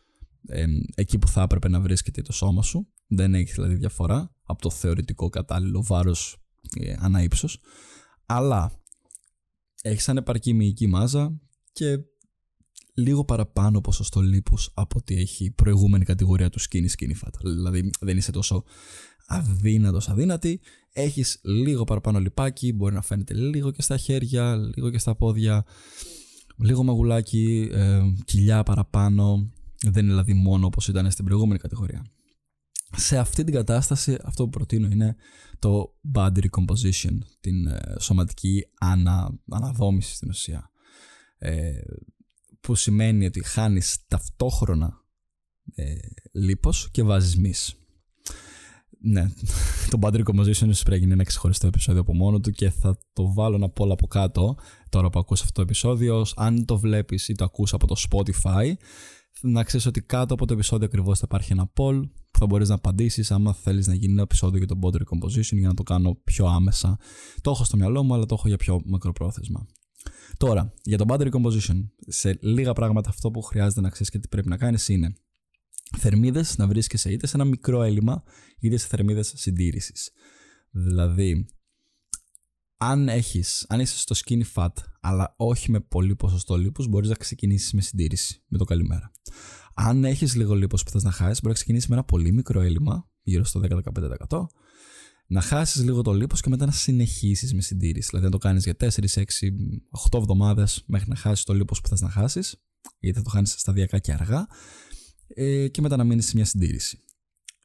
εκεί 0.95 1.19
που 1.19 1.29
θα 1.29 1.43
έπρεπε 1.43 1.69
να 1.69 1.81
βρίσκεται 1.81 2.23
το 2.23 2.33
σώμα 2.33 2.63
σου. 2.63 2.89
Δεν 3.07 3.35
έχει 3.35 3.53
δηλαδή 3.53 3.75
διαφορά 3.75 4.35
από 4.43 4.63
το 4.63 4.71
θεωρητικό 4.71 5.29
κατάλληλο 5.29 5.83
βάρος 5.83 6.37
ε, 6.81 6.95
ανά 6.99 7.23
ύψος. 7.23 7.61
Αλλά 8.27 8.73
έχεις 9.83 10.09
ανεπαρκή 10.09 10.53
μυϊκή 10.53 10.87
μάζα 10.87 11.41
και 11.73 11.99
λίγο 12.95 13.25
παραπάνω 13.25 13.81
ποσοστό 13.81 14.21
λίπους 14.21 14.71
από 14.75 14.99
ό,τι 14.99 15.17
έχει 15.17 15.45
η 15.45 15.51
προηγούμενη 15.51 16.05
κατηγορία 16.05 16.51
του 16.51 16.61
skinny 16.61 16.87
skinny 16.99 17.25
fat. 17.25 17.33
Δηλαδή 17.43 17.91
δεν 18.01 18.17
είσαι 18.17 18.33
τόσο 18.33 18.65
αδύνατος 19.27 20.09
αδύνατη, 20.09 20.61
έχεις 20.93 21.41
λίγο 21.43 21.85
παραπάνω 21.85 22.19
λιπάκι, 22.21 22.73
μπορεί 22.73 22.95
να 22.95 23.03
φαίνεται 23.03 23.35
λίγο 23.35 23.71
και 23.71 23.83
στα 23.83 23.97
χέρια, 23.97 24.57
λίγο 24.75 24.91
και 24.91 24.99
στα 24.99 25.17
πόδια, 25.17 25.65
λίγο 26.57 26.83
μαγουλάκι, 26.83 27.69
ε, 27.73 28.01
κοιλιά 28.25 28.63
παραπάνω, 28.63 29.51
δεν 29.83 30.03
είναι 30.03 30.13
δηλαδή 30.13 30.35
μόνο 30.35 30.67
όπως 30.67 30.89
ήταν 30.89 31.11
στην 31.11 31.25
προηγούμενη 31.25 31.59
κατηγορία. 31.59 32.07
Σε 32.97 33.19
αυτή 33.19 33.45
την 33.45 33.55
κατάσταση 33.55 34.19
αυτό 34.25 34.45
που 34.45 34.51
προτείνω 34.51 34.87
είναι 34.87 35.17
το 35.59 35.95
body 36.15 36.39
recomposition, 36.39 37.19
την 37.41 37.67
ε, 37.67 37.81
σωματική 38.01 38.63
ανα, 38.81 39.39
αναδόμηση 39.51 40.15
στην 40.15 40.29
ουσία. 40.29 40.71
Ε, 41.39 41.81
που 42.61 42.75
σημαίνει 42.75 43.27
ότι 43.27 43.45
χάνεις 43.45 43.99
ταυτόχρονα 44.09 45.05
ε, 45.75 45.95
λίπος 46.33 46.89
και 46.91 47.03
βάζεις 47.03 47.37
μυς. 47.37 47.75
Ναι, 49.01 49.27
το 49.91 49.99
body 50.01 50.25
recomposition 50.25 50.47
ίσως 50.47 50.83
πρέπει 50.83 50.91
να 50.91 50.97
γίνει 50.97 51.13
ένα 51.13 51.25
ξεχωριστό 51.25 51.67
επεισόδιο 51.67 52.01
από 52.01 52.15
μόνο 52.15 52.41
του 52.41 52.51
και 52.51 52.71
θα 52.71 52.99
το 53.13 53.33
βάλω 53.33 53.59
να 53.59 53.69
πω 53.69 53.85
από 53.85 54.07
κάτω 54.07 54.57
τώρα 54.89 55.11
που 55.11 55.19
ακούς 55.19 55.41
αυτό 55.41 55.53
το 55.53 55.61
επεισόδιο. 55.61 56.27
Αν 56.37 56.65
το 56.65 56.79
βλέπεις 56.79 57.29
ή 57.29 57.35
το 57.35 57.45
ακούς 57.45 57.73
από 57.73 57.87
το 57.87 57.97
Spotify 58.09 58.73
να 59.43 59.65
ξέρεις 59.65 59.87
ότι 59.87 60.03
κάτω 60.03 60.35
από 60.35 60.47
το 60.47 60.53
επεισόδιο 60.53 60.87
ακριβώς 60.87 61.19
θα 61.19 61.25
υπάρχει 61.29 61.53
ένα 61.53 61.73
poll 61.77 62.03
που 62.31 62.39
θα 62.39 62.47
μπορείς 62.47 62.69
να 62.69 62.75
απαντήσεις 62.75 63.31
άμα 63.31 63.55
θέλεις 63.55 63.87
να 63.87 63.95
γίνει 63.95 64.13
ένα 64.13 64.23
επεισόδιο 64.23 64.59
για 64.59 64.67
το 64.67 64.79
body 64.83 64.97
recomposition 64.97 65.57
για 65.57 65.69
να 65.69 65.75
το 65.75 65.83
κάνω 65.83 66.15
πιο 66.25 66.47
άμεσα. 66.47 66.99
Το 67.41 67.51
έχω 67.51 67.65
στο 67.65 67.77
μυαλό 67.77 68.03
μου, 68.03 68.15
αλλά 68.15 68.27
το 68.27 68.35
έχω 68.39 68.49
για 68.49 68.57
πιο 68.57 68.81
μακροπρόθεσμα. 68.85 69.67
Τώρα, 70.37 70.73
για 70.83 70.99
το 70.99 71.05
body 71.09 71.31
recomposition, 71.31 71.89
σε 72.07 72.39
λίγα 72.41 72.73
πράγματα 72.73 73.09
αυτό 73.09 73.31
που 73.31 73.43
χρειάζεται 73.43 73.81
να 73.81 73.89
ξέρεις 73.89 74.11
και 74.11 74.19
τι 74.19 74.29
πρέπει 74.29 74.49
να 74.49 74.57
κάνεις 74.57 74.89
είναι 74.89 75.17
θερμίδες 75.97 76.59
να 76.59 76.67
βρίσκεσαι 76.67 77.13
είτε 77.13 77.27
σε 77.27 77.37
ένα 77.37 77.45
μικρό 77.45 77.83
έλλειμμα 77.83 78.23
είτε 78.61 78.77
σε 78.77 78.87
θερμίδες 78.87 79.33
συντήρησης. 79.37 80.11
Δηλαδή, 80.71 81.47
αν, 82.77 83.09
έχεις, 83.09 83.67
αν 83.69 83.81
είσαι 83.81 83.99
στο 83.99 84.15
skinny 84.25 84.43
fat, 84.55 84.73
αλλά 85.01 85.35
όχι 85.37 85.71
με 85.71 85.81
πολύ 85.81 86.17
ποσοστό 86.17 86.57
λίπους, 86.57 86.89
μπορείς 86.89 87.09
να 87.09 87.15
ξεκινήσεις 87.15 87.73
με 87.73 87.81
συντήρηση, 87.81 88.43
με 88.47 88.59
το 88.59 88.65
καλημέρα. 88.65 89.11
Αν 89.79 90.05
έχεις 90.05 90.35
λίγο 90.35 90.55
λίπος 90.55 90.83
που 90.83 90.91
θες 90.91 91.03
να 91.03 91.11
χάσεις, 91.11 91.37
μπορεί 91.37 91.49
να 91.49 91.55
ξεκινήσεις 91.55 91.89
με 91.89 91.95
ένα 91.95 92.05
πολύ 92.05 92.33
μικρό 92.33 92.61
έλλειμμα, 92.61 93.11
γύρω 93.23 93.45
στο 93.45 93.61
10-15%, 93.61 94.47
να 95.27 95.41
χάσεις 95.41 95.85
λίγο 95.85 96.03
το 96.03 96.13
λίπος 96.13 96.41
και 96.41 96.49
μετά 96.49 96.67
να 96.67 96.73
συνεχίσεις 96.73 97.55
με 97.55 97.61
συντήρηση. 97.61 98.09
Δηλαδή 98.09 98.27
να 98.27 98.33
το 98.33 98.39
κάνεις 98.39 98.65
για 98.65 98.77
4, 98.77 99.17
6, 99.17 99.25
8 99.91 100.19
εβδομάδες 100.19 100.85
μέχρι 100.87 101.09
να 101.09 101.17
χάσεις 101.17 101.45
το 101.45 101.55
λίπος 101.55 101.81
που 101.81 101.89
θες 101.89 102.01
να 102.01 102.11
χάσεις, 102.11 102.63
γιατί 102.99 103.19
θα 103.19 103.25
το 103.25 103.31
χάνεις 103.31 103.51
σταδιακά 103.51 103.99
και 103.99 104.13
αργά, 104.13 104.47
ε, 105.29 105.69
και 105.69 105.81
μετά 105.81 105.97
να 105.97 106.05
μείνεις 106.05 106.27
σε 106.27 106.33
μια 106.35 106.45
συντήρηση. 106.45 106.99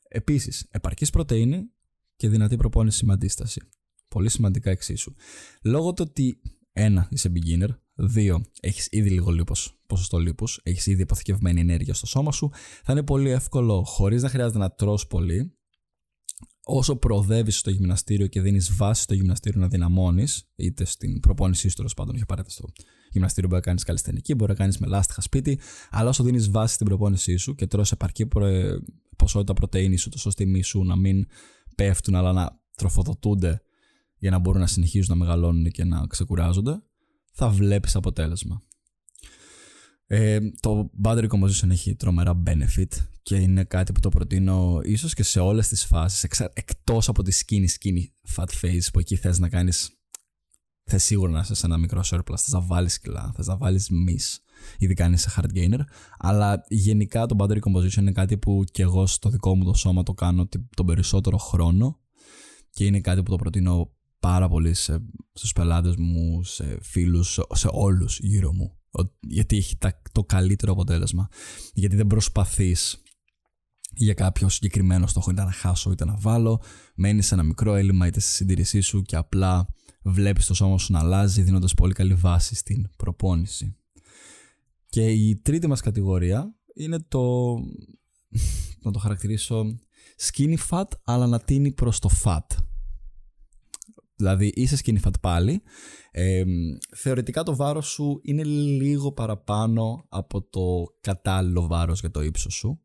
Επίσης, 0.08 0.68
επαρκής 0.70 1.10
πρωτεΐνη 1.10 1.72
και 2.16 2.30
δυνατή 2.30 2.56
προπόνηση 2.56 3.06
με 3.06 3.14
αντίσταση. 3.14 3.62
Πολύ 4.08 4.30
σημαντικά 4.30 4.70
εξίσου. 4.70 5.14
Λόγω 5.64 5.94
του 5.94 6.06
ότι 6.10 6.42
ένα, 6.72 7.08
είσαι 7.12 7.32
beginner. 7.36 7.70
Δύο, 7.94 8.46
έχεις 8.60 8.88
ήδη 8.92 9.10
λίγο 9.10 9.32
λίπος, 9.32 9.81
ποσοστό 9.94 10.18
λίπους, 10.18 10.60
έχεις 10.64 10.86
ήδη 10.86 11.02
αποθηκευμένη 11.02 11.60
ενέργεια 11.60 11.94
στο 11.94 12.06
σώμα 12.06 12.32
σου. 12.32 12.50
Θα 12.84 12.92
είναι 12.92 13.04
πολύ 13.04 13.30
εύκολο, 13.30 13.84
χωρίς 13.84 14.22
να 14.22 14.30
χρειάζεται 14.30 14.58
να 14.58 14.72
τρως 14.72 15.08
πολύ, 15.08 15.56
όσο 16.64 16.96
προοδεύεις 16.96 17.58
στο 17.58 17.70
γυμναστήριο 17.70 18.28
και 18.28 18.42
δίνεις 18.42 18.76
βάση 18.76 19.02
στο 19.02 19.14
γυμναστήριο 19.14 19.60
να 19.62 19.68
δυναμώνεις, 19.68 20.52
είτε 20.56 20.86
στην 20.86 21.20
προπόνησή 21.20 21.70
σου 21.70 21.76
τέλος 21.76 21.94
πάντων, 21.94 22.14
για 22.16 22.24
απαραίτητα 22.24 22.54
στο 22.54 22.68
γυμναστήριο 23.12 23.50
μπορεί 23.50 23.62
να 23.62 23.68
κάνεις 23.68 23.84
καλλιστενική, 23.84 24.36
μπορεί 24.36 24.52
να 24.52 24.58
κάνεις 24.58 24.78
με 24.78 24.88
λάστιχα 24.88 25.22
σπίτι, 25.22 25.60
αλλά 25.90 26.10
όσο 26.10 26.24
δίνεις 26.24 26.50
βάση 26.52 26.74
στην 26.74 26.86
προπόνησή 26.86 27.36
σου 27.36 27.56
και 27.56 27.68
τρως 27.68 27.92
επαρκή 27.92 28.28
ποσότητα 29.18 29.54
πρωτενη 29.54 29.98
σου, 29.98 30.10
τόσο 30.10 30.30
στη 30.30 30.46
μη 30.46 30.62
σου 30.62 30.84
να 30.84 30.96
μην 30.96 31.26
πέφτουν, 31.76 32.16
αλλά 32.16 32.32
να 32.32 32.60
τροφοδοτούνται 32.76 33.62
για 34.18 34.32
να 34.32 34.40
μπορούν 34.40 34.62
να 34.62 34.68
συνεχίζουν 34.68 35.18
να 35.18 35.26
μεγαλώνουν 35.26 35.72
και 35.72 35.84
να 35.84 36.06
ξεκουράζονται, 36.08 36.84
θα 37.34 37.50
βλέπεις 37.50 37.96
αποτέλεσμα. 37.96 38.64
Ε, 40.14 40.40
το 40.60 40.92
battery 41.04 41.28
composition 41.28 41.70
έχει 41.70 41.96
τρομερά 41.96 42.44
benefit 42.46 42.88
και 43.22 43.36
είναι 43.36 43.64
κάτι 43.64 43.92
που 43.92 44.00
το 44.00 44.10
προτείνω 44.10 44.80
ίσως 44.84 45.14
και 45.14 45.24
σε 45.24 45.40
όλες 45.40 45.68
τις 45.68 45.86
φάσεις 45.86 46.24
εξα... 46.24 46.52
εκτός 46.54 47.08
από 47.08 47.24
τη 47.24 47.40
skinny 47.46 47.66
skinny 47.66 48.34
fat 48.36 48.48
phase 48.62 48.86
που 48.94 49.00
εκεί 49.00 49.16
θες 49.16 49.40
να 49.40 49.50
κάνεις 49.50 49.90
θες 50.84 51.04
σίγουρα 51.04 51.32
να 51.32 51.40
είσαι 51.40 51.54
σε 51.54 51.66
ένα 51.66 51.78
μικρό 51.78 52.02
surplus 52.06 52.38
θες 52.38 52.52
να 52.52 52.62
βάλεις 52.62 53.00
κιλά, 53.00 53.32
θες 53.36 53.48
να 53.48 53.58
βάλεις 53.58 53.90
miss 54.08 54.38
ειδικά 54.78 55.06
αν 55.06 55.14
είσαι 55.14 55.32
hard 55.36 55.58
gainer 55.58 55.80
αλλά 56.18 56.64
γενικά 56.68 57.26
το 57.26 57.36
battery 57.40 57.60
composition 57.60 57.98
είναι 57.98 58.12
κάτι 58.12 58.38
που 58.38 58.64
και 58.72 58.82
εγώ 58.82 59.06
στο 59.08 59.30
δικό 59.30 59.56
μου 59.56 59.64
το 59.64 59.74
σώμα 59.74 60.04
το 60.04 60.14
κάνω 60.14 60.48
τον 60.76 60.86
περισσότερο 60.86 61.38
χρόνο 61.38 62.00
και 62.70 62.86
είναι 62.86 63.02
κάτι 63.02 63.24
που 63.24 63.32
το 63.32 63.38
προτείνω 63.38 63.92
πάρα 64.20 64.48
πολύ 64.48 64.74
σε, 64.74 65.06
στους 65.34 65.54
πελάτες 65.54 65.96
μου, 65.96 66.44
σε 66.44 66.78
φίλους, 66.82 67.40
σε, 67.54 67.68
όλους 67.72 68.20
γύρω 68.20 68.54
μου. 68.54 68.81
Γιατί 69.20 69.58
έχει 69.58 69.78
το 70.12 70.24
καλύτερο 70.24 70.72
αποτέλεσμα. 70.72 71.28
Γιατί 71.74 71.96
δεν 71.96 72.08
προσπαθείς 72.08 73.02
για 73.94 74.14
κάποιο 74.14 74.50
συγκεκριμένο 74.50 75.08
στόχο 75.08 75.32
είτε 75.32 75.44
να 75.44 75.52
χάσω 75.52 75.92
είτε 75.92 76.06
να 76.06 76.16
βάλω. 76.18 76.62
Μένεις 76.96 77.28
σε 77.28 77.34
ένα 77.34 77.44
μικρό 77.44 77.76
έλλειμμα 77.76 78.08
είτε 78.08 78.20
στη 78.20 78.32
συντηρησή 78.32 78.80
σου 78.80 79.02
και 79.02 79.16
απλά 79.16 79.68
βλέπεις 80.04 80.46
το 80.46 80.54
σώμα 80.54 80.78
σου 80.78 80.92
να 80.92 81.00
αλλάζει 81.00 81.42
δίνοντας 81.42 81.74
πολύ 81.74 81.94
καλή 81.94 82.14
βάση 82.14 82.56
στην 82.56 82.90
προπόνηση. 82.98 83.76
Και 84.90 85.10
η 85.10 85.40
τρίτη 85.42 85.68
μας 85.68 85.82
κατηγορία 85.82 86.56
είναι 86.74 87.00
το, 87.00 87.54
να 88.84 88.92
το 88.92 89.00
χαρακτηρίσω 89.00 89.80
skinny 90.22 90.58
fat 90.70 90.88
αλλά 91.04 91.28
να 91.28 91.40
τίνει 91.40 91.72
προς 91.72 92.00
το 92.00 92.10
fat. 92.24 92.46
Δηλαδή 94.22 94.52
είσαι 94.56 94.78
skinny 94.84 95.08
fat 95.08 95.20
πάλι. 95.22 95.62
Ε, 96.12 96.44
θεωρητικά 96.96 97.44
το 97.44 97.56
βάρος 97.56 97.88
σου 97.88 98.20
είναι 98.24 98.44
λίγο 98.44 99.12
παραπάνω 99.12 100.06
από 100.10 100.42
το 100.42 100.96
κατάλληλο 101.02 101.68
βάρος 101.68 102.00
για 102.00 102.12
το 102.12 102.22
ύψος 102.22 102.54
σου. 102.54 102.82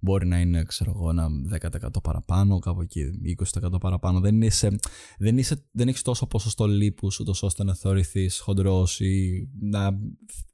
Μπορεί 0.00 0.26
να 0.26 0.40
είναι, 0.40 0.62
ξέρω 0.62 0.92
εγώ, 0.96 1.10
ένα 1.10 1.28
10% 1.70 2.02
παραπάνω, 2.02 2.58
κάπου 2.58 2.80
εκεί 2.80 3.10
20% 3.62 3.80
παραπάνω. 3.80 4.20
Δεν, 4.20 4.42
είσαι, 4.42 4.78
δεν, 5.18 5.38
είσαι, 5.38 5.66
δεν 5.70 5.88
έχεις 5.88 6.02
τόσο 6.02 6.26
ποσοστό 6.26 6.66
λίπους, 6.66 7.20
ούτως 7.20 7.42
ώστε 7.42 7.64
να 7.64 7.74
θεωρηθείς 7.74 8.38
χοντρός 8.38 9.00
ή 9.00 9.48
να 9.60 9.98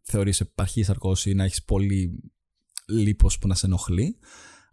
θεωρείς 0.03 0.41
επαρχή 0.41 0.83
σαρκός 0.83 1.27
ή 1.27 1.35
να 1.35 1.45
έχεις 1.45 1.65
πολύ 1.65 2.23
λίπος 2.89 3.39
που 3.39 3.47
να 3.47 3.55
σε 3.55 3.67
ενοχλεί. 3.67 4.19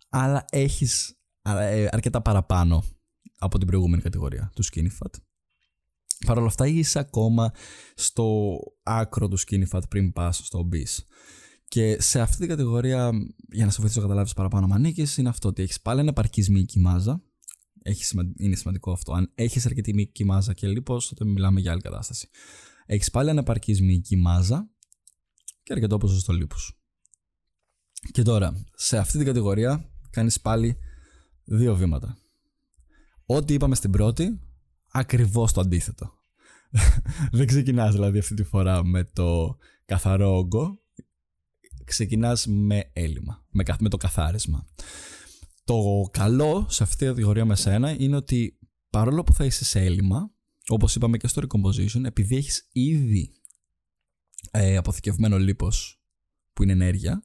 Αλλά 0.09 0.45
έχεις 0.49 1.19
ε, 1.41 1.87
αρκετά 1.91 2.21
παραπάνω 2.21 2.83
από 3.37 3.57
την 3.57 3.67
προηγούμενη 3.67 4.01
κατηγορία 4.01 4.51
του 4.55 4.65
skinny 4.65 4.87
fat. 4.99 5.11
Παρ' 6.25 6.37
όλα 6.37 6.47
αυτά 6.47 6.67
είσαι 6.67 6.99
ακόμα 6.99 7.51
στο 7.95 8.57
άκρο 8.83 9.27
του 9.27 9.39
skinny 9.39 9.67
fat 9.71 9.81
πριν 9.89 10.13
πας 10.13 10.37
στο 10.37 10.69
obese. 10.69 11.03
Και 11.67 12.01
σε 12.01 12.21
αυτή 12.21 12.37
την 12.37 12.47
κατηγορία, 12.47 13.11
για 13.51 13.65
να 13.65 13.71
σε 13.71 13.77
βοηθήσω 13.79 13.99
να 13.99 14.05
καταλάβεις 14.05 14.33
παραπάνω, 14.33 14.73
αν 14.73 14.93
είναι 15.17 15.29
αυτό 15.29 15.47
ότι 15.47 15.61
έχεις 15.61 15.81
πάλι 15.81 15.99
ένα 15.99 16.09
επαρκής 16.09 16.49
μυϊκή 16.49 16.79
μάζα. 16.79 17.23
Έχει, 17.81 18.03
είναι 18.37 18.55
σημαντικό 18.55 18.91
αυτό. 18.91 19.13
Αν 19.13 19.31
έχεις 19.35 19.65
αρκετή 19.65 19.93
μυϊκή 19.93 20.25
μάζα 20.25 20.53
και 20.53 20.67
λίπος, 20.67 21.07
τότε 21.07 21.25
μιλάμε 21.25 21.59
για 21.59 21.71
άλλη 21.71 21.81
κατάσταση. 21.81 22.29
Έχεις 22.85 23.11
πάλι 23.11 23.29
ένα 23.29 23.39
επαρκής 23.39 23.81
μυϊκή 23.81 24.15
μάζα 24.15 24.69
και 25.63 25.73
αρκετό 25.73 25.97
ποσοστό 25.97 26.33
λίπου. 26.33 26.55
Και 28.11 28.21
τώρα, 28.21 28.65
σε 28.75 28.97
αυτή 28.97 29.17
την 29.17 29.25
κατηγορία 29.25 29.89
κάνεις 30.09 30.41
πάλι 30.41 30.77
δύο 31.43 31.75
βήματα. 31.75 32.17
Ό,τι 33.25 33.53
είπαμε 33.53 33.75
στην 33.75 33.91
πρώτη, 33.91 34.39
ακριβώς 34.91 35.51
το 35.51 35.61
αντίθετο. 35.61 36.13
Δεν 37.31 37.47
ξεκινάς 37.47 37.93
δηλαδή 37.93 38.17
αυτή 38.17 38.33
τη 38.33 38.43
φορά 38.43 38.83
με 38.83 39.03
το 39.03 39.57
καθαρό 39.85 40.37
όγκο, 40.37 40.81
ξεκινάς 41.83 42.47
με 42.47 42.89
έλλειμμα, 42.93 43.45
με, 43.49 43.63
με 43.79 43.89
το 43.89 43.97
καθάρισμα. 43.97 44.65
Το 45.63 46.09
καλό 46.11 46.65
σε 46.69 46.83
αυτή 46.83 46.97
τη 46.97 47.05
κατηγορία 47.05 47.45
με 47.45 47.55
σένα 47.55 47.95
είναι 47.99 48.15
ότι 48.15 48.59
παρόλο 48.89 49.23
που 49.23 49.33
θα 49.33 49.45
είσαι 49.45 49.65
σε 49.65 49.79
έλλειμμα, 49.79 50.31
όπως 50.67 50.95
είπαμε 50.95 51.17
και 51.17 51.27
στο 51.27 51.41
recomposition, 51.41 52.03
επειδή 52.03 52.35
έχεις 52.35 52.69
ήδη 52.71 53.31
ε, 54.51 54.77
αποθηκευμένο 54.77 55.37
λίπος 55.37 56.01
που 56.53 56.63
είναι 56.63 56.71
ενέργεια, 56.71 57.23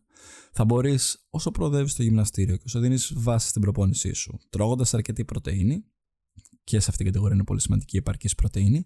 θα 0.52 0.64
μπορείς 0.64 1.26
όσο 1.30 1.50
προοδεύεις 1.50 1.92
στο 1.92 2.02
γυμναστήριο 2.02 2.56
και 2.56 2.62
όσο 2.66 2.80
δίνεις 2.80 3.12
βάση 3.16 3.48
στην 3.48 3.62
προπόνησή 3.62 4.12
σου, 4.12 4.38
τρώγοντας 4.50 4.94
αρκετή 4.94 5.24
πρωτενη, 5.24 5.84
και 6.64 6.80
σε 6.80 6.90
αυτήν 6.90 6.96
την 6.96 7.06
κατηγορία 7.06 7.34
είναι 7.34 7.44
πολύ 7.44 7.60
σημαντική 7.60 7.96
η 7.96 7.98
επαρκής 7.98 8.34
πρωτενη, 8.34 8.82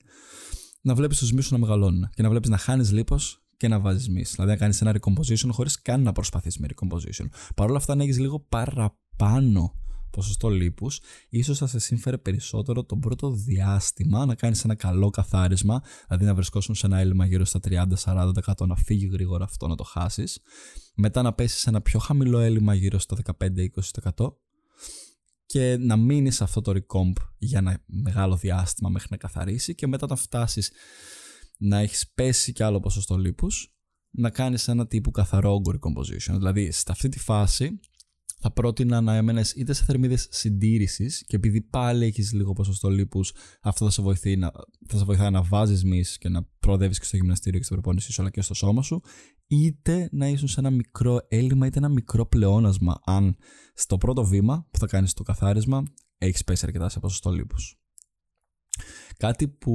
να 0.81 0.95
βλέπεις 0.95 1.19
τους 1.19 1.33
μίσου 1.33 1.53
να 1.53 1.59
μεγαλώνουν 1.59 2.09
και 2.15 2.23
να 2.23 2.29
βλέπεις 2.29 2.49
να 2.49 2.57
χάνεις 2.57 2.93
λίπος 2.93 3.45
και 3.57 3.69
να 3.69 3.81
βάζεις 3.81 4.09
μυς. 4.09 4.31
Δηλαδή 4.31 4.51
να 4.51 4.57
κάνεις 4.59 4.81
ένα 4.81 4.95
recomposition 5.01 5.49
χωρίς 5.51 5.83
καν 5.83 6.03
να 6.03 6.13
προσπαθείς 6.13 6.59
με 6.59 6.67
recomposition. 6.75 7.27
Παρ' 7.55 7.69
όλα 7.69 7.77
αυτά, 7.77 7.93
αν 7.93 8.01
έχεις 8.01 8.19
λίγο 8.19 8.41
παραπάνω 8.41 9.75
ποσοστό 10.11 10.49
λίπους, 10.49 11.01
ίσως 11.29 11.59
θα 11.59 11.67
σε 11.67 11.79
σύμφερε 11.79 12.19
περισσότερο 12.19 12.85
το 12.85 12.97
πρώτο 12.97 13.31
διάστημα 13.31 14.27
να 14.27 14.35
κάνεις 14.35 14.65
ένα 14.65 14.75
καλό 14.75 15.11
καθάρισμα, 15.11 15.83
δηλαδή 16.07 16.25
να 16.25 16.35
βρισκόσουν 16.35 16.75
σε 16.75 16.87
ένα 16.87 16.99
έλλειμμα 16.99 17.27
γύρω 17.27 17.45
στα 17.45 17.61
30-40% 18.05 18.67
να 18.67 18.77
φύγει 18.77 19.07
γρήγορα 19.07 19.45
αυτό 19.45 19.69
να 19.69 19.75
το 19.75 19.85
χάσεις. 19.85 20.39
Μετά 20.95 21.23
να 21.23 21.33
πέσεις 21.33 21.61
σε 21.61 21.69
ένα 21.69 21.81
πιο 21.81 21.99
χαμηλό 21.99 22.39
έλλειμμα 22.39 22.75
γύρω 22.75 22.99
στο 22.99 23.17
15-20% 24.17 24.37
και 25.55 25.77
να 25.81 25.97
μείνεις 25.97 26.37
σε 26.37 26.45
αυτό 26.45 26.61
το 26.61 26.73
recomp 26.73 27.13
για 27.39 27.59
ένα 27.59 27.83
μεγάλο 27.87 28.37
διάστημα 28.37 28.89
μέχρι 28.89 29.09
να 29.11 29.17
καθαρίσει 29.17 29.75
και 29.75 29.87
μετά 29.87 30.07
να 30.07 30.17
φτάσεις 30.17 30.73
να 31.59 31.79
έχεις 31.79 32.13
πέσει 32.15 32.53
κι 32.53 32.63
άλλο 32.63 32.81
ποσοστό 32.81 33.17
λίπους 33.17 33.75
να 34.11 34.31
κάνεις 34.31 34.69
ένα 34.69 34.87
τύπου 34.87 35.11
καθαρό 35.11 35.61
recomposition. 35.67 36.35
Δηλαδή, 36.37 36.71
σε 36.71 36.85
αυτή 36.89 37.09
τη 37.09 37.19
φάση 37.19 37.81
θα 38.45 38.53
πρότεινα 38.53 39.01
να 39.01 39.15
έμενες 39.15 39.53
είτε 39.53 39.73
σε 39.73 39.85
θερμίδες 39.85 40.27
συντήρησης 40.31 41.25
και 41.27 41.37
επειδή 41.37 41.61
πάλι 41.61 42.05
έχεις 42.05 42.33
λίγο 42.33 42.53
ποσοστό 42.53 42.89
λίπους, 42.89 43.33
αυτό 43.63 43.85
θα 43.85 43.91
σε, 43.91 44.03
βοηθεί 44.03 44.37
να, 44.37 44.51
θα 44.89 44.99
σε 44.99 45.05
βοηθάει 45.05 45.31
να 45.31 45.43
βάζεις 45.43 45.85
μυς 45.85 46.19
και 46.19 46.29
να 46.29 46.49
προοδεύεις 46.59 46.99
και 46.99 47.05
στο 47.05 47.17
γυμναστήριο 47.17 47.59
και 47.59 47.65
στην 47.65 47.77
προπόνησή 47.77 48.13
σου 48.13 48.21
αλλά 48.21 48.31
και 48.31 48.41
στο 48.41 48.55
σώμα 48.55 48.83
σου, 48.83 49.01
είτε 49.47 50.09
να 50.13 50.29
ήσουν 50.29 50.49
σε 50.49 50.61
ένα 50.61 50.71
μικρό 50.71 51.21
έλλειμμα 51.29 51.67
είτε 51.67 51.79
ένα 51.79 51.89
μικρό 51.89 52.27
πλεόνασμα. 52.27 53.01
Αν 53.05 53.37
στο 53.75 53.97
πρώτο 53.97 54.25
βήμα 54.25 54.69
που 54.71 54.79
θα 54.79 54.87
κάνεις 54.87 55.13
το 55.13 55.23
καθάρισμα 55.23 55.83
έχεις 56.19 56.45
πέσει 56.45 56.65
αρκετά 56.67 56.89
σε 56.89 57.01
ποσοστό 57.01 57.31
λίπους. 57.31 57.79
Κάτι 59.17 59.49
που 59.49 59.73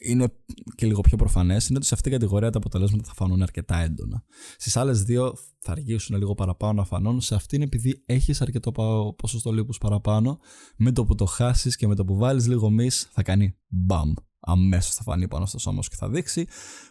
είναι 0.00 0.32
και 0.74 0.86
λίγο 0.86 1.00
πιο 1.00 1.16
προφανές 1.16 1.68
είναι 1.68 1.78
ότι 1.78 1.86
σε 1.86 1.94
αυτήν 1.94 2.10
την 2.10 2.20
κατηγορία 2.20 2.50
τα 2.50 2.58
αποτελέσματα 2.58 3.04
θα 3.04 3.14
φανούν 3.14 3.42
αρκετά 3.42 3.76
έντονα. 3.76 4.24
Στις 4.56 4.76
άλλες 4.76 5.02
δύο 5.02 5.34
θα 5.58 5.72
αργήσουν 5.72 6.16
λίγο 6.16 6.34
παραπάνω 6.34 6.72
να 6.72 6.84
φανούν. 6.84 7.20
Σε 7.20 7.34
αυτήν, 7.34 7.62
επειδή 7.62 8.02
έχεις 8.06 8.40
αρκετό 8.40 8.72
ποσοστό 9.16 9.52
λίπους 9.52 9.78
παραπάνω, 9.78 10.38
με 10.76 10.92
το 10.92 11.04
που 11.04 11.14
το 11.14 11.24
χάσεις 11.24 11.76
και 11.76 11.86
με 11.86 11.94
το 11.94 12.04
που 12.04 12.16
βάλεις 12.16 12.46
λίγο 12.46 12.70
μη, 12.70 12.90
θα 12.90 13.22
κάνει 13.22 13.56
μπαμ. 13.68 14.12
Αμέσως 14.40 14.94
θα 14.94 15.02
φανεί 15.02 15.28
πάνω 15.28 15.46
στο 15.46 15.58
σώμα 15.58 15.82
σου 15.82 15.90
και 15.90 15.96
θα 15.96 16.08
δείξει. 16.08 16.46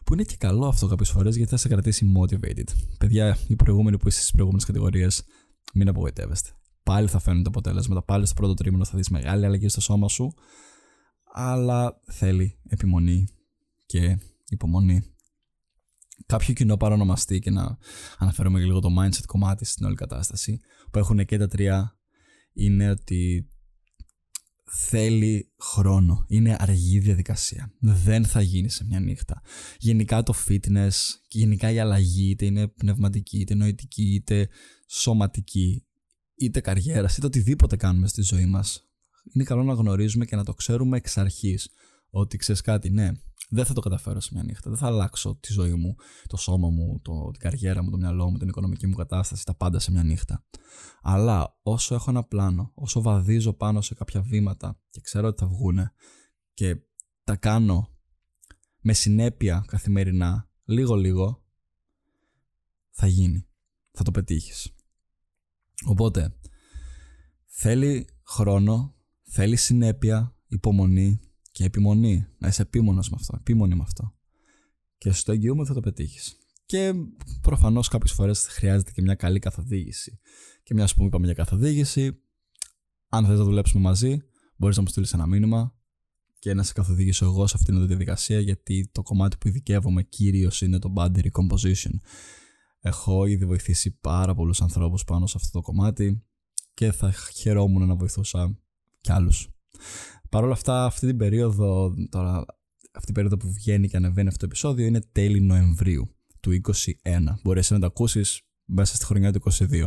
Που 0.06 0.14
είναι 0.14 0.24
και 0.24 0.36
καλό 0.38 0.68
αυτό 0.68 0.88
κάποιες 0.88 1.10
φορές 1.10 1.36
γιατί 1.36 1.52
θα 1.52 1.58
σε 1.58 1.68
κρατήσει 1.68 2.14
motivated. 2.18 2.70
Παιδιά, 3.00 3.38
οι 3.48 3.56
προηγούμενοι 3.56 3.98
που 3.98 4.08
είστε 4.08 4.20
στις 4.20 4.32
προηγούμενες 4.32 4.66
κατηγορίες, 4.66 5.24
μην 5.74 5.88
απογοητεύεστε. 5.90 6.50
Πάλι 6.84 7.08
θα 7.08 7.20
φαίνουν 7.20 7.44
τα 7.44 7.50
αποτέλεσματα. 7.50 8.04
Πάλι 8.04 8.26
στο 8.26 8.34
πρώτο 8.34 8.54
τρίμηνο 8.54 8.86
θα 8.86 8.98
δεις 8.98 9.10
μεγάλη 9.10 9.46
αλλαγή 9.46 9.70
στο 9.70 9.82
σώμα 9.82 10.08
σου 10.08 10.34
αλλά 11.32 12.00
θέλει 12.06 12.60
επιμονή 12.68 13.28
και 13.86 14.18
υπομονή. 14.50 15.04
Κάποιο 16.26 16.54
κοινό 16.54 16.78
παρονομαστή 16.78 17.40
και 17.40 17.50
να 17.50 17.78
αναφέρομαι 18.18 18.60
λίγο 18.60 18.80
το 18.80 18.90
mindset 19.00 19.26
κομμάτι 19.26 19.66
στην 19.66 19.86
όλη 19.86 19.96
κατάσταση 19.96 20.60
που 20.92 21.00
έχουν 21.00 21.26
και 21.26 21.38
τα 21.38 21.48
τρία 21.48 21.98
είναι 22.54 22.90
ότι 22.90 23.50
θέλει 24.72 25.52
χρόνο. 25.60 26.26
Είναι 26.28 26.56
αργή 26.60 27.00
διαδικασία. 27.00 27.74
Δεν 27.80 28.26
θα 28.26 28.42
γίνει 28.42 28.70
σε 28.70 28.86
μια 28.86 29.00
νύχτα. 29.00 29.42
Γενικά 29.78 30.24
το 30.24 30.34
fitness 30.48 30.92
και 31.28 31.40
γενικά 31.40 31.72
η 31.72 31.80
αλλαγή 31.80 32.30
είτε 32.30 32.46
είναι 32.46 32.68
πνευματική, 32.68 33.40
είτε 33.40 33.54
νοητική, 33.54 34.14
είτε 34.14 34.50
σωματική, 34.88 35.86
είτε 36.36 36.60
καριέρας, 36.60 37.18
είτε 37.18 37.26
οτιδήποτε 37.26 37.76
κάνουμε 37.76 38.08
στη 38.08 38.22
ζωή 38.22 38.46
μας 38.46 38.89
είναι 39.34 39.44
καλό 39.44 39.64
να 39.64 39.74
γνωρίζουμε 39.74 40.26
και 40.26 40.36
να 40.36 40.44
το 40.44 40.54
ξέρουμε 40.54 40.98
εξ 40.98 41.18
αρχής. 41.18 41.70
Ότι 42.10 42.38
ξέρεις 42.38 42.62
κάτι, 42.62 42.90
ναι, 42.90 43.12
δεν 43.50 43.66
θα 43.66 43.74
το 43.74 43.82
καταφέρω 43.82 44.20
σε 44.20 44.30
μια 44.34 44.44
νύχτα. 44.44 44.70
Δεν 44.70 44.80
θα 44.80 44.88
αλλάξω 44.88 45.38
τη 45.40 45.54
ζωή 45.54 45.74
μου, 45.74 45.96
το 46.28 46.38
σώμα 46.38 46.70
μου, 46.70 47.00
το, 47.02 47.32
την 47.32 47.42
καριέρα 47.42 47.84
μου, 47.84 47.90
το 47.90 47.98
μυαλό 47.98 48.30
μου, 48.30 48.38
την 48.38 48.48
οικονομική 48.48 48.88
μου 48.88 48.96
κατάσταση, 48.96 49.46
τα 49.46 49.56
πάντα 49.56 49.80
σε 49.80 49.92
μια 49.92 50.04
νύχτα. 50.04 50.46
Αλλά 51.02 51.58
όσο 51.62 51.96
έχω 51.96 52.10
ένα 52.10 52.24
πλάνο, 52.24 52.72
όσο 52.76 53.02
βαδίζω 53.02 53.54
πάνω 53.54 53.82
σε 53.82 53.94
κάποια 53.94 54.22
βήματα 54.22 54.80
και 54.90 55.02
ξέρω 55.02 55.28
ότι 55.28 55.38
θα 55.40 55.48
βγούνε 55.48 55.92
και 56.54 56.76
τα 57.24 57.36
κάνω 57.36 57.90
με 58.82 58.94
συνέπεια 58.94 59.64
καθημερινά, 59.68 60.50
λίγο-λίγο, 60.66 61.44
θα 62.90 63.08
γίνει. 63.08 63.48
Θα 63.92 64.04
το 64.04 64.12
πετύχεις. 64.12 64.76
Οπότε, 65.86 66.40
θέλει 67.46 68.08
χρόνο, 68.26 68.96
Θέλει 69.32 69.56
συνέπεια, 69.56 70.36
υπομονή 70.48 71.20
και 71.52 71.64
επιμονή. 71.64 72.28
Να 72.38 72.48
είσαι 72.48 72.62
επίμονος 72.62 73.10
με 73.10 73.18
αυτό, 73.20 73.36
επίμονη 73.40 73.76
με 73.76 73.82
αυτό. 73.84 74.16
Και 74.98 75.12
στο 75.12 75.32
εγγυούμε 75.32 75.66
θα 75.66 75.74
το 75.74 75.80
πετύχεις. 75.80 76.38
Και 76.66 76.94
προφανώς 77.42 77.88
κάποιες 77.88 78.12
φορές 78.12 78.48
χρειάζεται 78.48 78.92
και 78.92 79.02
μια 79.02 79.16
καλή 79.16 79.40
καθοδήγηση. 79.40 80.20
Και 80.64 80.74
μια 80.74 80.90
που 80.96 81.04
είπαμε 81.04 81.26
για 81.26 81.34
καθοδήγηση, 81.34 82.22
αν 83.10 83.26
θες 83.26 83.38
να 83.38 83.44
δουλέψουμε 83.44 83.84
μαζί, 83.84 84.22
μπορείς 84.56 84.76
να 84.76 84.82
μου 84.82 84.88
στείλεις 84.88 85.14
ένα 85.14 85.28
μήνυμα 85.28 85.76
και 86.40 86.54
να 86.54 86.64
σε 86.64 86.74
καθοδηγήσω 86.74 87.26
εγώ 87.26 87.48
σε 87.48 87.56
αυτήν 87.60 87.76
την 87.76 87.88
διαδικασία, 87.88 88.40
γιατί 88.40 88.90
το 88.92 89.02
κομμάτι 89.02 89.38
που 89.38 89.48
ειδικεύομαι 89.48 90.04
κυρίως 90.04 90.62
είναι 90.62 90.80
το 90.80 90.94
body 90.96 91.20
recomposition. 91.20 91.94
Έχω 92.80 93.26
ήδη 93.26 93.46
βοηθήσει 93.46 93.92
πάρα 93.92 94.36
πολλούς 94.36 94.62
ανθρώπους 94.62 95.04
πάνω 95.04 95.28
σε 95.28 95.38
αυτό 95.38 95.52
το 95.52 95.62
κομμάτι 95.62 96.24
και 96.74 96.92
θα 96.92 97.14
χαιρόμουν 97.36 97.88
να 97.88 97.96
βοηθούσα 97.96 98.60
κι 99.02 99.12
άλλους. 99.12 99.50
Παρ' 100.30 100.44
όλα 100.44 100.54
αυτά, 100.54 100.86
αυτή 100.86 101.08
την 101.08 101.18
περίοδο, 101.18 101.94
τώρα, 102.10 102.46
αυτή 102.92 103.06
την 103.06 103.14
περίοδο 103.14 103.38
που 103.38 103.52
βγαίνει 103.52 103.88
και 103.88 103.98
ανεβαίνει 103.98 104.28
αυτό 104.28 104.40
το 104.40 104.46
επεισόδιο 104.46 104.86
είναι 104.86 105.02
τέλη 105.12 105.42
Νοεμβρίου 105.42 106.16
του 106.40 106.52
2021. 106.52 107.40
Μπορεί 107.44 107.62
να 107.70 107.80
το 107.80 107.86
ακούσεις 107.86 108.42
μέσα 108.66 108.96
στη 108.96 109.06
χρονιά 109.06 109.34
του 109.34 109.42
2022. 109.52 109.86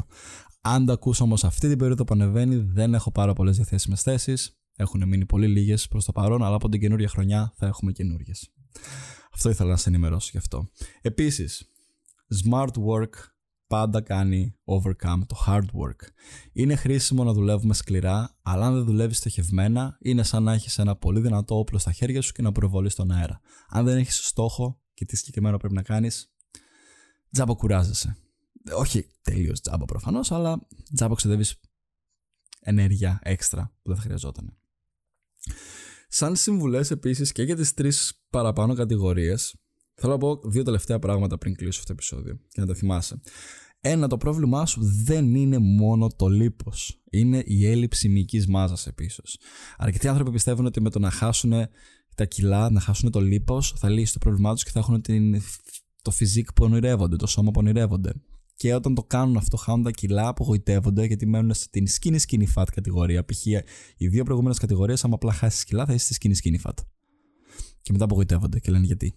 Αν 0.61 0.85
το 0.85 0.93
ακούσω 0.93 1.25
όμως 1.25 1.45
αυτή 1.45 1.69
την 1.69 1.79
περίοδο 1.79 2.05
που 2.05 2.15
ανεβαίνει, 2.15 2.57
δεν 2.57 2.95
έχω 2.95 3.13
πάρα 3.13 3.33
πολλές 3.33 3.57
διαθέσιμες 3.57 4.03
θέσεις. 4.03 4.57
Έχουν 4.77 5.09
μείνει 5.09 5.27
πολύ 5.27 5.47
λίγες 5.47 5.89
προς 5.89 6.05
το 6.05 6.13
παρόν, 6.13 6.43
αλλά 6.43 6.57
από 6.57 6.69
την 6.69 6.81
καινούργια 6.81 7.09
χρονιά 7.09 7.53
θα 7.57 7.67
έχουμε 7.67 7.93
καινούριε. 7.93 8.33
Αυτό 9.33 9.51
ήθελα 9.51 9.71
να 9.71 9.77
σε 9.77 9.89
ενημερώσω 9.89 10.29
γι' 10.33 10.39
αυτό. 10.39 10.69
Επίσης, 11.01 11.71
smart 12.45 12.67
work 12.67 13.32
πάντα 13.73 14.01
κάνει 14.01 14.55
overcome 14.65 15.21
το 15.27 15.37
hard 15.47 15.65
work. 15.65 16.09
Είναι 16.53 16.77
χρήσιμο 16.77 17.25
να 17.25 17.33
δουλεύουμε 17.33 17.75
σκληρά, 17.75 18.39
αλλά 18.43 18.67
αν 18.67 18.75
δεν 18.75 18.85
δουλεύεις 18.85 19.17
στοχευμένα, 19.17 19.97
είναι 20.01 20.23
σαν 20.23 20.43
να 20.43 20.53
έχεις 20.53 20.79
ένα 20.79 20.97
πολύ 20.97 21.21
δυνατό 21.21 21.59
όπλο 21.59 21.79
στα 21.79 21.93
χέρια 21.93 22.23
σου 22.23 22.33
και 22.33 22.43
να 22.43 22.53
προβολείς 22.53 22.93
στον 22.93 23.11
αέρα. 23.11 23.41
Αν 23.69 23.85
δεν 23.85 23.97
έχεις 23.97 24.27
στόχο 24.27 24.81
και 24.95 25.05
τι 25.05 25.17
συγκεκριμένο 25.17 25.57
πρέπει 25.57 25.75
να 25.75 25.83
κάνεις, 25.83 26.33
τζάμπα 27.31 27.55
κουράζεσαι. 27.55 28.17
Όχι 28.77 29.07
τελείως 29.23 29.61
τζάμπα 29.61 29.85
προφανώς, 29.85 30.33
αλλά 30.33 30.67
τζάμπα 30.95 31.15
ξεδεύει 31.15 31.45
ενέργεια 32.61 33.21
έξτρα 33.23 33.75
που 33.83 33.89
δεν 33.89 33.97
θα 33.97 34.03
χρειαζόταν. 34.03 34.57
Σαν 36.09 36.37
συμβουλές 36.37 36.91
επίσης 36.91 37.33
και 37.33 37.43
για 37.43 37.57
τις 37.57 37.75
τρεις 37.75 38.25
παραπάνω 38.31 38.75
κατηγορίες, 38.75 39.55
θέλω 39.95 40.13
να 40.13 40.19
πω 40.19 40.41
δύο 40.45 40.63
τελευταία 40.63 40.99
πράγματα 40.99 41.39
πριν 41.39 41.55
κλείσω 41.55 41.81
αυτό 41.81 41.87
το 41.87 41.93
επεισόδιο 41.93 42.41
και 42.49 42.61
να 42.61 42.67
τα 42.67 42.75
θυμάσαι. 42.75 43.21
Ένα, 43.85 44.09
το 44.09 44.17
πρόβλημά 44.17 44.67
σου 44.67 44.81
δεν 45.05 45.35
είναι 45.35 45.59
μόνο 45.59 46.09
το 46.17 46.29
λίπος. 46.29 47.03
Είναι 47.11 47.43
η 47.47 47.67
έλλειψη 47.67 48.09
μυϊκής 48.09 48.47
μάζας 48.47 48.87
επίσης. 48.87 49.39
Αρκετοί 49.77 50.09
άνθρωποι 50.09 50.31
πιστεύουν 50.31 50.67
ότι 50.67 50.81
με 50.81 50.91
το 50.91 50.99
να 50.99 51.11
χάσουν 51.11 51.53
τα 52.15 52.25
κιλά, 52.25 52.71
να 52.71 52.81
χάσουν 52.81 53.11
το 53.11 53.21
λίπος, 53.21 53.75
θα 53.77 53.89
λύσει 53.89 54.13
το 54.13 54.19
πρόβλημά 54.19 54.55
τους 54.55 54.65
και 54.65 54.71
θα 54.71 54.79
έχουν 54.79 55.01
την, 55.01 55.43
το 56.03 56.11
φυσικ 56.11 56.53
που 56.53 56.65
ονειρεύονται, 56.65 57.17
το 57.17 57.27
σώμα 57.27 57.51
που 57.51 57.61
ονειρεύονται. 57.61 58.13
Και 58.55 58.75
όταν 58.75 58.95
το 58.95 59.03
κάνουν 59.03 59.37
αυτό, 59.37 59.57
χάνουν 59.57 59.83
τα 59.83 59.91
κιλά, 59.91 60.29
απογοητεύονται 60.29 61.05
γιατί 61.05 61.27
μένουν 61.27 61.55
στην 61.55 61.87
skinny 61.89 62.19
skinny 62.29 62.47
fat 62.55 62.67
κατηγορία. 62.75 63.25
Π.χ. 63.25 63.47
οι 63.97 64.09
δύο 64.09 64.25
προηγούμενες 64.25 64.59
κατηγορίες, 64.59 65.05
άμα 65.05 65.15
απλά 65.15 65.33
χάσεις 65.33 65.65
κιλά, 65.65 65.87
θα 65.87 65.93
είσαι 65.93 66.13
στη 66.13 66.31
skinny 66.43 66.47
skinny 66.47 66.69
fat. 66.69 66.85
Και 67.83 67.93
μετά 67.93 68.05
απογοητεύονται 68.05 68.59
και 68.59 68.71
λένε 68.71 68.87
γιατί. 68.87 69.15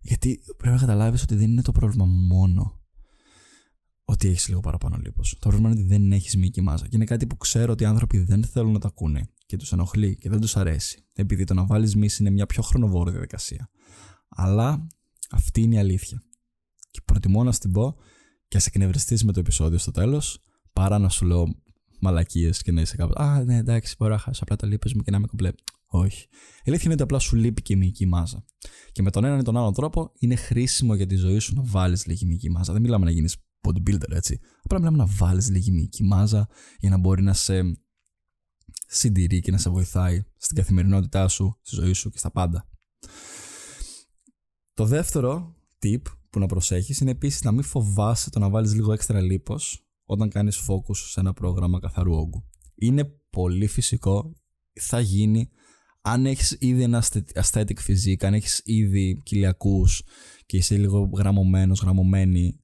Γιατί 0.00 0.40
πρέπει 0.56 0.74
να 0.74 0.80
καταλάβεις 0.80 1.22
ότι 1.22 1.34
δεν 1.34 1.50
είναι 1.50 1.62
το 1.62 1.72
πρόβλημα 1.72 2.04
μόνο 2.04 2.79
ότι 4.10 4.28
έχεις 4.28 4.48
λίγο 4.48 4.60
παραπάνω 4.60 4.96
λίπος. 4.96 5.36
Το 5.38 5.48
πρόβλημα 5.48 5.70
είναι 5.70 5.80
ότι 5.80 5.88
δεν 5.88 6.12
έχεις 6.12 6.36
μυϊκή 6.36 6.60
μάζα. 6.60 6.84
Και 6.84 6.96
είναι 6.96 7.04
κάτι 7.04 7.26
που 7.26 7.36
ξέρω 7.36 7.72
ότι 7.72 7.82
οι 7.82 7.86
άνθρωποι 7.86 8.18
δεν 8.18 8.44
θέλουν 8.44 8.72
να 8.72 8.78
τα 8.78 8.88
ακούνε 8.88 9.28
και 9.46 9.56
τους 9.56 9.72
ενοχλεί 9.72 10.16
και 10.16 10.28
δεν 10.28 10.40
τους 10.40 10.56
αρέσει. 10.56 11.04
Επειδή 11.14 11.44
το 11.44 11.54
να 11.54 11.66
βάλεις 11.66 11.96
μυς 11.96 12.18
είναι 12.18 12.30
μια 12.30 12.46
πιο 12.46 12.62
χρονοβόρη 12.62 13.10
διαδικασία. 13.10 13.70
Αλλά 14.28 14.86
αυτή 15.30 15.60
είναι 15.60 15.74
η 15.74 15.78
αλήθεια. 15.78 16.22
Και 16.90 17.00
προτιμώ 17.04 17.44
να 17.44 17.52
στην 17.52 17.72
πω 17.72 17.96
και 18.48 18.56
ας 18.56 18.66
εκνευριστείς 18.66 19.24
με 19.24 19.32
το 19.32 19.40
επεισόδιο 19.40 19.78
στο 19.78 19.90
τέλος, 19.90 20.38
παρά 20.72 20.98
να 20.98 21.08
σου 21.08 21.26
λέω 21.26 21.54
μαλακίες 22.00 22.62
και 22.62 22.72
να 22.72 22.80
είσαι 22.80 22.96
κάπου. 22.96 23.22
Α, 23.22 23.44
ναι, 23.44 23.56
εντάξει, 23.56 23.94
μπορώ 23.98 24.12
να 24.12 24.18
χάσω 24.18 24.40
απλά 24.42 24.56
τα 24.56 24.66
λίπες 24.66 24.94
μου 24.94 25.02
και 25.02 25.10
να 25.10 25.16
είμαι 25.16 25.26
κομπλέ. 25.26 25.50
Όχι. 25.86 26.22
Η 26.58 26.64
αλήθεια 26.66 26.84
είναι 26.84 26.94
ότι 26.94 27.02
απλά 27.02 27.18
σου 27.18 27.36
λείπει 27.36 27.62
και 27.62 27.72
η 27.72 27.76
μυϊκή 27.76 28.06
μάζα. 28.06 28.44
Και 28.92 29.02
με 29.02 29.10
τον 29.10 29.24
έναν 29.24 29.38
ή 29.38 29.42
τον 29.42 29.56
άλλον 29.56 29.72
τρόπο 29.72 30.12
είναι 30.18 30.34
χρήσιμο 30.36 30.94
για 30.94 31.06
τη 31.06 31.14
ζωή 31.14 31.38
σου 31.38 31.54
να 31.54 31.62
βάλεις 31.64 32.06
λίγη 32.06 32.26
μυϊκή 32.26 32.50
μάζα. 32.50 32.72
Δεν 32.72 32.82
μιλάμε 32.82 33.04
να 33.04 33.10
γίνεις 33.10 33.36
bodybuilder, 33.60 34.10
έτσι. 34.10 34.40
Απλά 34.62 34.78
μιλάμε 34.78 34.96
να 34.96 35.06
βάλεις 35.06 35.50
λίγη 35.50 35.70
μυϊκή 35.70 36.04
μάζα 36.04 36.48
για 36.78 36.90
να 36.90 36.98
μπορεί 36.98 37.22
να 37.22 37.32
σε 37.32 37.62
συντηρεί 38.86 39.40
και 39.40 39.50
να 39.50 39.58
σε 39.58 39.70
βοηθάει 39.70 40.22
στην 40.36 40.56
καθημερινότητά 40.56 41.28
σου, 41.28 41.58
στη 41.62 41.74
ζωή 41.74 41.92
σου 41.92 42.10
και 42.10 42.18
στα 42.18 42.30
πάντα. 42.30 42.68
Το 44.74 44.84
δεύτερο 44.84 45.54
tip 45.82 46.02
που 46.30 46.38
να 46.38 46.46
προσέχεις 46.46 47.00
είναι 47.00 47.10
επίσης 47.10 47.42
να 47.42 47.52
μην 47.52 47.62
φοβάσαι 47.62 48.30
το 48.30 48.38
να 48.38 48.48
βάλεις 48.48 48.74
λίγο 48.74 48.92
έξτρα 48.92 49.20
λίπος 49.20 49.86
όταν 50.04 50.28
κάνεις 50.28 50.58
focus 50.68 50.96
σε 50.96 51.20
ένα 51.20 51.32
πρόγραμμα 51.32 51.80
καθαρού 51.80 52.14
όγκου. 52.14 52.44
Είναι 52.74 53.04
πολύ 53.30 53.66
φυσικό, 53.66 54.32
θα 54.80 55.00
γίνει 55.00 55.50
αν 56.02 56.26
έχεις 56.26 56.56
ήδη 56.60 56.82
ένα 56.82 57.02
aesthetic 57.34 57.76
physique, 57.86 58.24
αν 58.24 58.34
έχεις 58.34 58.60
ήδη 58.64 59.20
κοιλιακούς 59.22 60.02
και 60.46 60.56
είσαι 60.56 60.76
λίγο 60.76 61.10
γραμμωμένος, 61.16 61.80
γραμμωμένη 61.80 62.60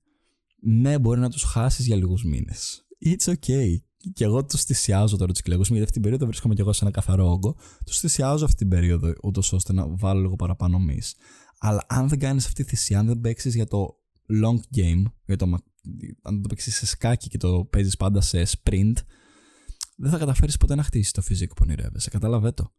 ναι, 0.61 0.99
μπορεί 0.99 1.21
να 1.21 1.31
τους 1.31 1.43
χάσεις 1.43 1.87
για 1.87 1.97
λίγους 1.97 2.25
μήνες. 2.25 2.87
It's 3.05 3.33
okay. 3.33 3.77
Και 4.13 4.25
εγώ 4.25 4.45
τους 4.45 4.63
θυσιάζω 4.63 5.17
τώρα 5.17 5.33
τους 5.33 5.43
κλεγού 5.43 5.63
γιατί 5.63 5.81
αυτή 5.81 5.93
την 5.93 6.03
περίοδο 6.03 6.27
βρίσκομαι 6.27 6.55
και 6.55 6.61
εγώ 6.61 6.73
σε 6.73 6.85
ένα 6.85 6.93
καθαρό 6.93 7.31
όγκο. 7.31 7.57
Τους 7.85 7.99
θυσιάζω 7.99 8.45
αυτή 8.45 8.57
την 8.57 8.69
περίοδο, 8.69 9.13
ούτως 9.23 9.53
ώστε 9.53 9.73
να 9.73 9.89
βάλω 9.89 10.21
λίγο 10.21 10.37
παραπάνω 10.37 10.79
μη. 10.79 11.01
Αλλά 11.59 11.85
αν 11.89 12.09
δεν 12.09 12.19
κάνεις 12.19 12.47
αυτή 12.47 12.65
τη 12.65 12.69
θυσία, 12.69 12.99
αν 12.99 13.07
δεν 13.07 13.21
παίξεις 13.21 13.55
για 13.55 13.67
το 13.67 13.89
long 14.43 14.77
game, 14.77 15.03
για 15.27 15.37
το, 15.37 15.45
αν 16.23 16.43
το 16.43 16.49
παίξεις 16.49 16.77
σε 16.77 16.87
σκάκι 16.87 17.29
και 17.29 17.39
το 17.39 17.65
παίζεις 17.65 17.97
πάντα 17.97 18.21
σε 18.21 18.43
sprint, 18.43 18.95
δεν 19.97 20.11
θα 20.11 20.19
καταφέρεις 20.19 20.57
ποτέ 20.57 20.75
να 20.75 20.83
χτίσεις 20.83 21.13
το 21.13 21.23
φυσικό 21.23 21.55
που 21.55 21.63
ονειρεύεσαι. 21.65 22.11
Κατάλαβε 22.11 22.53
το. 22.53 22.73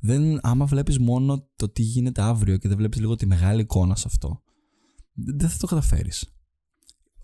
Δεν, 0.00 0.38
άμα 0.42 0.66
βλέπεις 0.66 0.98
μόνο 0.98 1.48
το 1.56 1.68
τι 1.68 1.82
γίνεται 1.82 2.22
αύριο 2.22 2.56
και 2.56 2.68
δεν 2.68 2.76
βλέπεις 2.76 2.98
λίγο 2.98 3.14
τη 3.14 3.26
μεγάλη 3.26 3.60
εικόνα 3.60 3.96
σε 3.96 4.04
αυτό, 4.06 4.42
δεν 5.12 5.48
θα 5.48 5.58
το 5.58 5.66
καταφέρεις. 5.66 6.35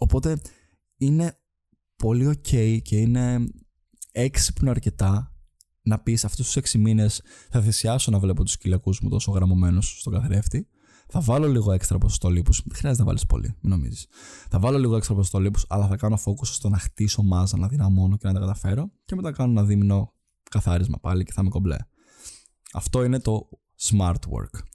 Οπότε 0.03 0.41
είναι 0.97 1.38
πολύ 1.97 2.29
ok 2.29 2.81
και 2.83 2.97
είναι 2.97 3.47
έξυπνο 4.12 4.71
αρκετά 4.71 5.35
να 5.83 5.99
πεις 5.99 6.25
αυτούς 6.25 6.51
τους 6.51 6.73
6 6.73 6.79
μήνες 6.79 7.23
θα 7.51 7.61
θυσιάσω 7.61 8.11
να 8.11 8.19
βλέπω 8.19 8.45
τους 8.45 8.57
κοιλιακού 8.57 8.95
μου 9.03 9.09
τόσο 9.09 9.31
γραμμωμένους 9.31 9.99
στον 9.99 10.12
καθρέφτη. 10.12 10.69
Θα 11.09 11.21
βάλω 11.21 11.47
λίγο 11.47 11.73
έξτρα 11.73 11.99
ποσοστό 11.99 12.29
λίπους. 12.29 12.62
Δεν 12.65 12.77
χρειάζεται 12.77 13.03
να 13.03 13.09
βάλεις 13.09 13.27
πολύ, 13.27 13.57
μην 13.61 13.73
νομίζεις. 13.73 14.07
Θα 14.49 14.59
βάλω 14.59 14.79
λίγο 14.79 14.97
έξτρα 14.97 15.15
ποσοστό 15.15 15.38
λίπους, 15.38 15.65
αλλά 15.69 15.87
θα 15.87 15.97
κάνω 15.97 16.19
focus 16.25 16.47
στο 16.47 16.69
να 16.69 16.79
χτίσω 16.79 17.23
μάζα, 17.23 17.57
να 17.57 17.69
δυναμώνω 17.69 18.17
και 18.17 18.27
να 18.27 18.33
τα 18.33 18.41
καταφέρω. 18.41 18.93
Και 19.05 19.15
μετά 19.15 19.33
κάνω 19.33 19.51
ένα 19.51 19.65
δίμηνο 19.65 20.15
καθάρισμα 20.51 20.99
πάλι 20.99 21.25
και 21.25 21.33
θα 21.33 21.41
είμαι 21.41 21.51
κομπλέ. 21.51 21.77
Αυτό 22.73 23.05
είναι 23.05 23.21
το 23.21 23.49
smart 23.81 24.15
work. 24.15 24.72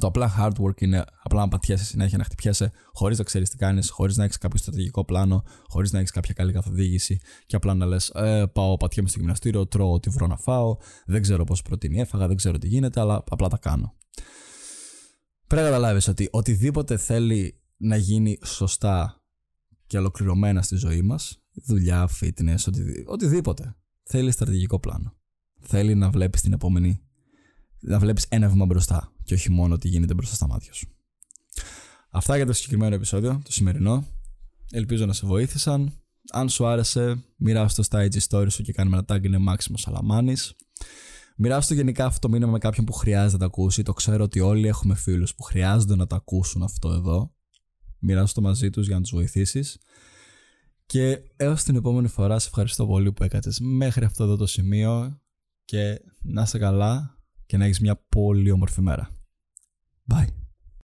Το 0.00 0.06
απλά 0.06 0.34
hard 0.38 0.62
work 0.62 0.80
είναι 0.80 1.04
απλά 1.22 1.40
να 1.40 1.48
πατιέσαι 1.48 1.84
συνέχεια, 1.84 2.18
να 2.18 2.24
χτυπιέσαι 2.24 2.72
χωρίς 2.92 3.18
να 3.18 3.24
ξέρεις 3.24 3.50
τι 3.50 3.56
κάνεις, 3.56 3.90
χωρίς 3.90 4.16
να 4.16 4.24
έχεις 4.24 4.38
κάποιο 4.38 4.58
στρατηγικό 4.58 5.04
πλάνο, 5.04 5.42
χωρίς 5.68 5.92
να 5.92 5.98
έχεις 5.98 6.10
κάποια 6.10 6.34
καλή 6.34 6.52
καθοδήγηση 6.52 7.20
και 7.46 7.56
απλά 7.56 7.74
να 7.74 7.86
λες: 7.86 8.08
ε, 8.08 8.46
Πάω, 8.52 8.76
πατιέμαι 8.76 9.08
στο 9.08 9.18
γυμναστήριο, 9.18 9.66
τρώω 9.66 9.92
ό,τι 9.92 10.10
βρω 10.10 10.26
να 10.26 10.36
φάω, 10.36 10.76
δεν 11.06 11.22
ξέρω 11.22 11.44
πώς 11.44 11.62
προτείνει 11.62 12.00
έφαγα, 12.00 12.26
δεν 12.26 12.36
ξέρω 12.36 12.58
τι 12.58 12.66
γίνεται, 12.68 13.00
αλλά 13.00 13.24
απλά 13.30 13.48
τα 13.48 13.58
κάνω. 13.58 13.94
Πρέπει 15.46 15.62
να 15.62 15.70
καταλάβεις 15.70 16.08
ότι 16.08 16.28
οτιδήποτε 16.30 16.96
θέλει 16.96 17.60
να 17.76 17.96
γίνει 17.96 18.38
σωστά 18.44 19.22
και 19.86 19.98
ολοκληρωμένα 19.98 20.62
στη 20.62 20.76
ζωή 20.76 21.02
μας, 21.02 21.42
δουλειά, 21.66 22.08
fitness, 22.20 22.58
οτι, 22.66 23.04
οτιδήποτε, 23.06 23.76
θέλει 24.02 24.30
στρατηγικό 24.30 24.78
πλάνο. 24.78 25.14
Θέλει 25.60 25.94
να 25.94 26.10
βλέπεις 26.10 26.40
την 26.40 26.52
επόμενη. 26.52 27.00
να 27.80 27.98
βλέπεις 27.98 28.26
ένα 28.28 28.48
βήμα 28.48 28.64
μπροστά 28.64 29.15
και 29.26 29.34
όχι 29.34 29.50
μόνο 29.50 29.78
τι 29.78 29.88
γίνεται 29.88 30.14
μπροστά 30.14 30.34
στα 30.34 30.46
μάτια 30.46 30.72
σου. 30.72 30.88
Αυτά 32.10 32.36
για 32.36 32.46
το 32.46 32.52
συγκεκριμένο 32.52 32.94
επεισόδιο, 32.94 33.40
το 33.44 33.52
σημερινό. 33.52 34.06
Ελπίζω 34.70 35.06
να 35.06 35.12
σε 35.12 35.26
βοήθησαν. 35.26 35.92
Αν 36.32 36.48
σου 36.48 36.66
άρεσε, 36.66 37.24
μοιράσου 37.36 37.76
το 37.76 37.82
στα 37.82 38.08
IG 38.08 38.16
story 38.28 38.46
σου 38.50 38.62
και 38.62 38.72
κάνε 38.72 38.96
ένα 38.96 39.04
tag 39.08 39.24
είναι 39.24 39.38
Μάξιμος 39.38 39.80
Σαλαμάνης. 39.80 40.54
Μοιράσου 41.36 41.68
το 41.68 41.74
γενικά 41.74 42.04
αυτό 42.04 42.18
το 42.18 42.28
μήνυμα 42.28 42.50
με 42.50 42.58
κάποιον 42.58 42.86
που 42.86 42.92
χρειάζεται 42.92 43.32
να 43.32 43.38
το 43.38 43.44
ακούσει. 43.44 43.82
Το 43.82 43.92
ξέρω 43.92 44.24
ότι 44.24 44.40
όλοι 44.40 44.66
έχουμε 44.66 44.94
φίλους 44.94 45.34
που 45.34 45.42
χρειάζονται 45.42 45.96
να 45.96 46.06
το 46.06 46.14
ακούσουν 46.14 46.62
αυτό 46.62 46.90
εδώ. 46.90 47.34
Μοιράσου 47.98 48.34
το 48.34 48.40
μαζί 48.40 48.70
τους 48.70 48.86
για 48.86 48.94
να 48.94 49.00
τους 49.00 49.10
βοηθήσεις. 49.10 49.78
Και 50.86 51.18
έως 51.36 51.62
την 51.62 51.76
επόμενη 51.76 52.08
φορά 52.08 52.38
σε 52.38 52.46
ευχαριστώ 52.46 52.86
πολύ 52.86 53.12
που 53.12 53.22
έκατες 53.22 53.60
μέχρι 53.60 54.04
αυτό 54.04 54.24
εδώ 54.24 54.36
το 54.36 54.46
σημείο 54.46 55.20
και 55.64 56.00
να 56.22 56.42
είσαι 56.42 56.58
καλά 56.58 57.20
και 57.46 57.56
να 57.56 57.64
έχεις 57.64 57.80
μια 57.80 58.04
πολύ 58.08 58.50
όμορφη 58.50 58.80
μέρα. 58.80 59.15
Bye. 60.08 60.45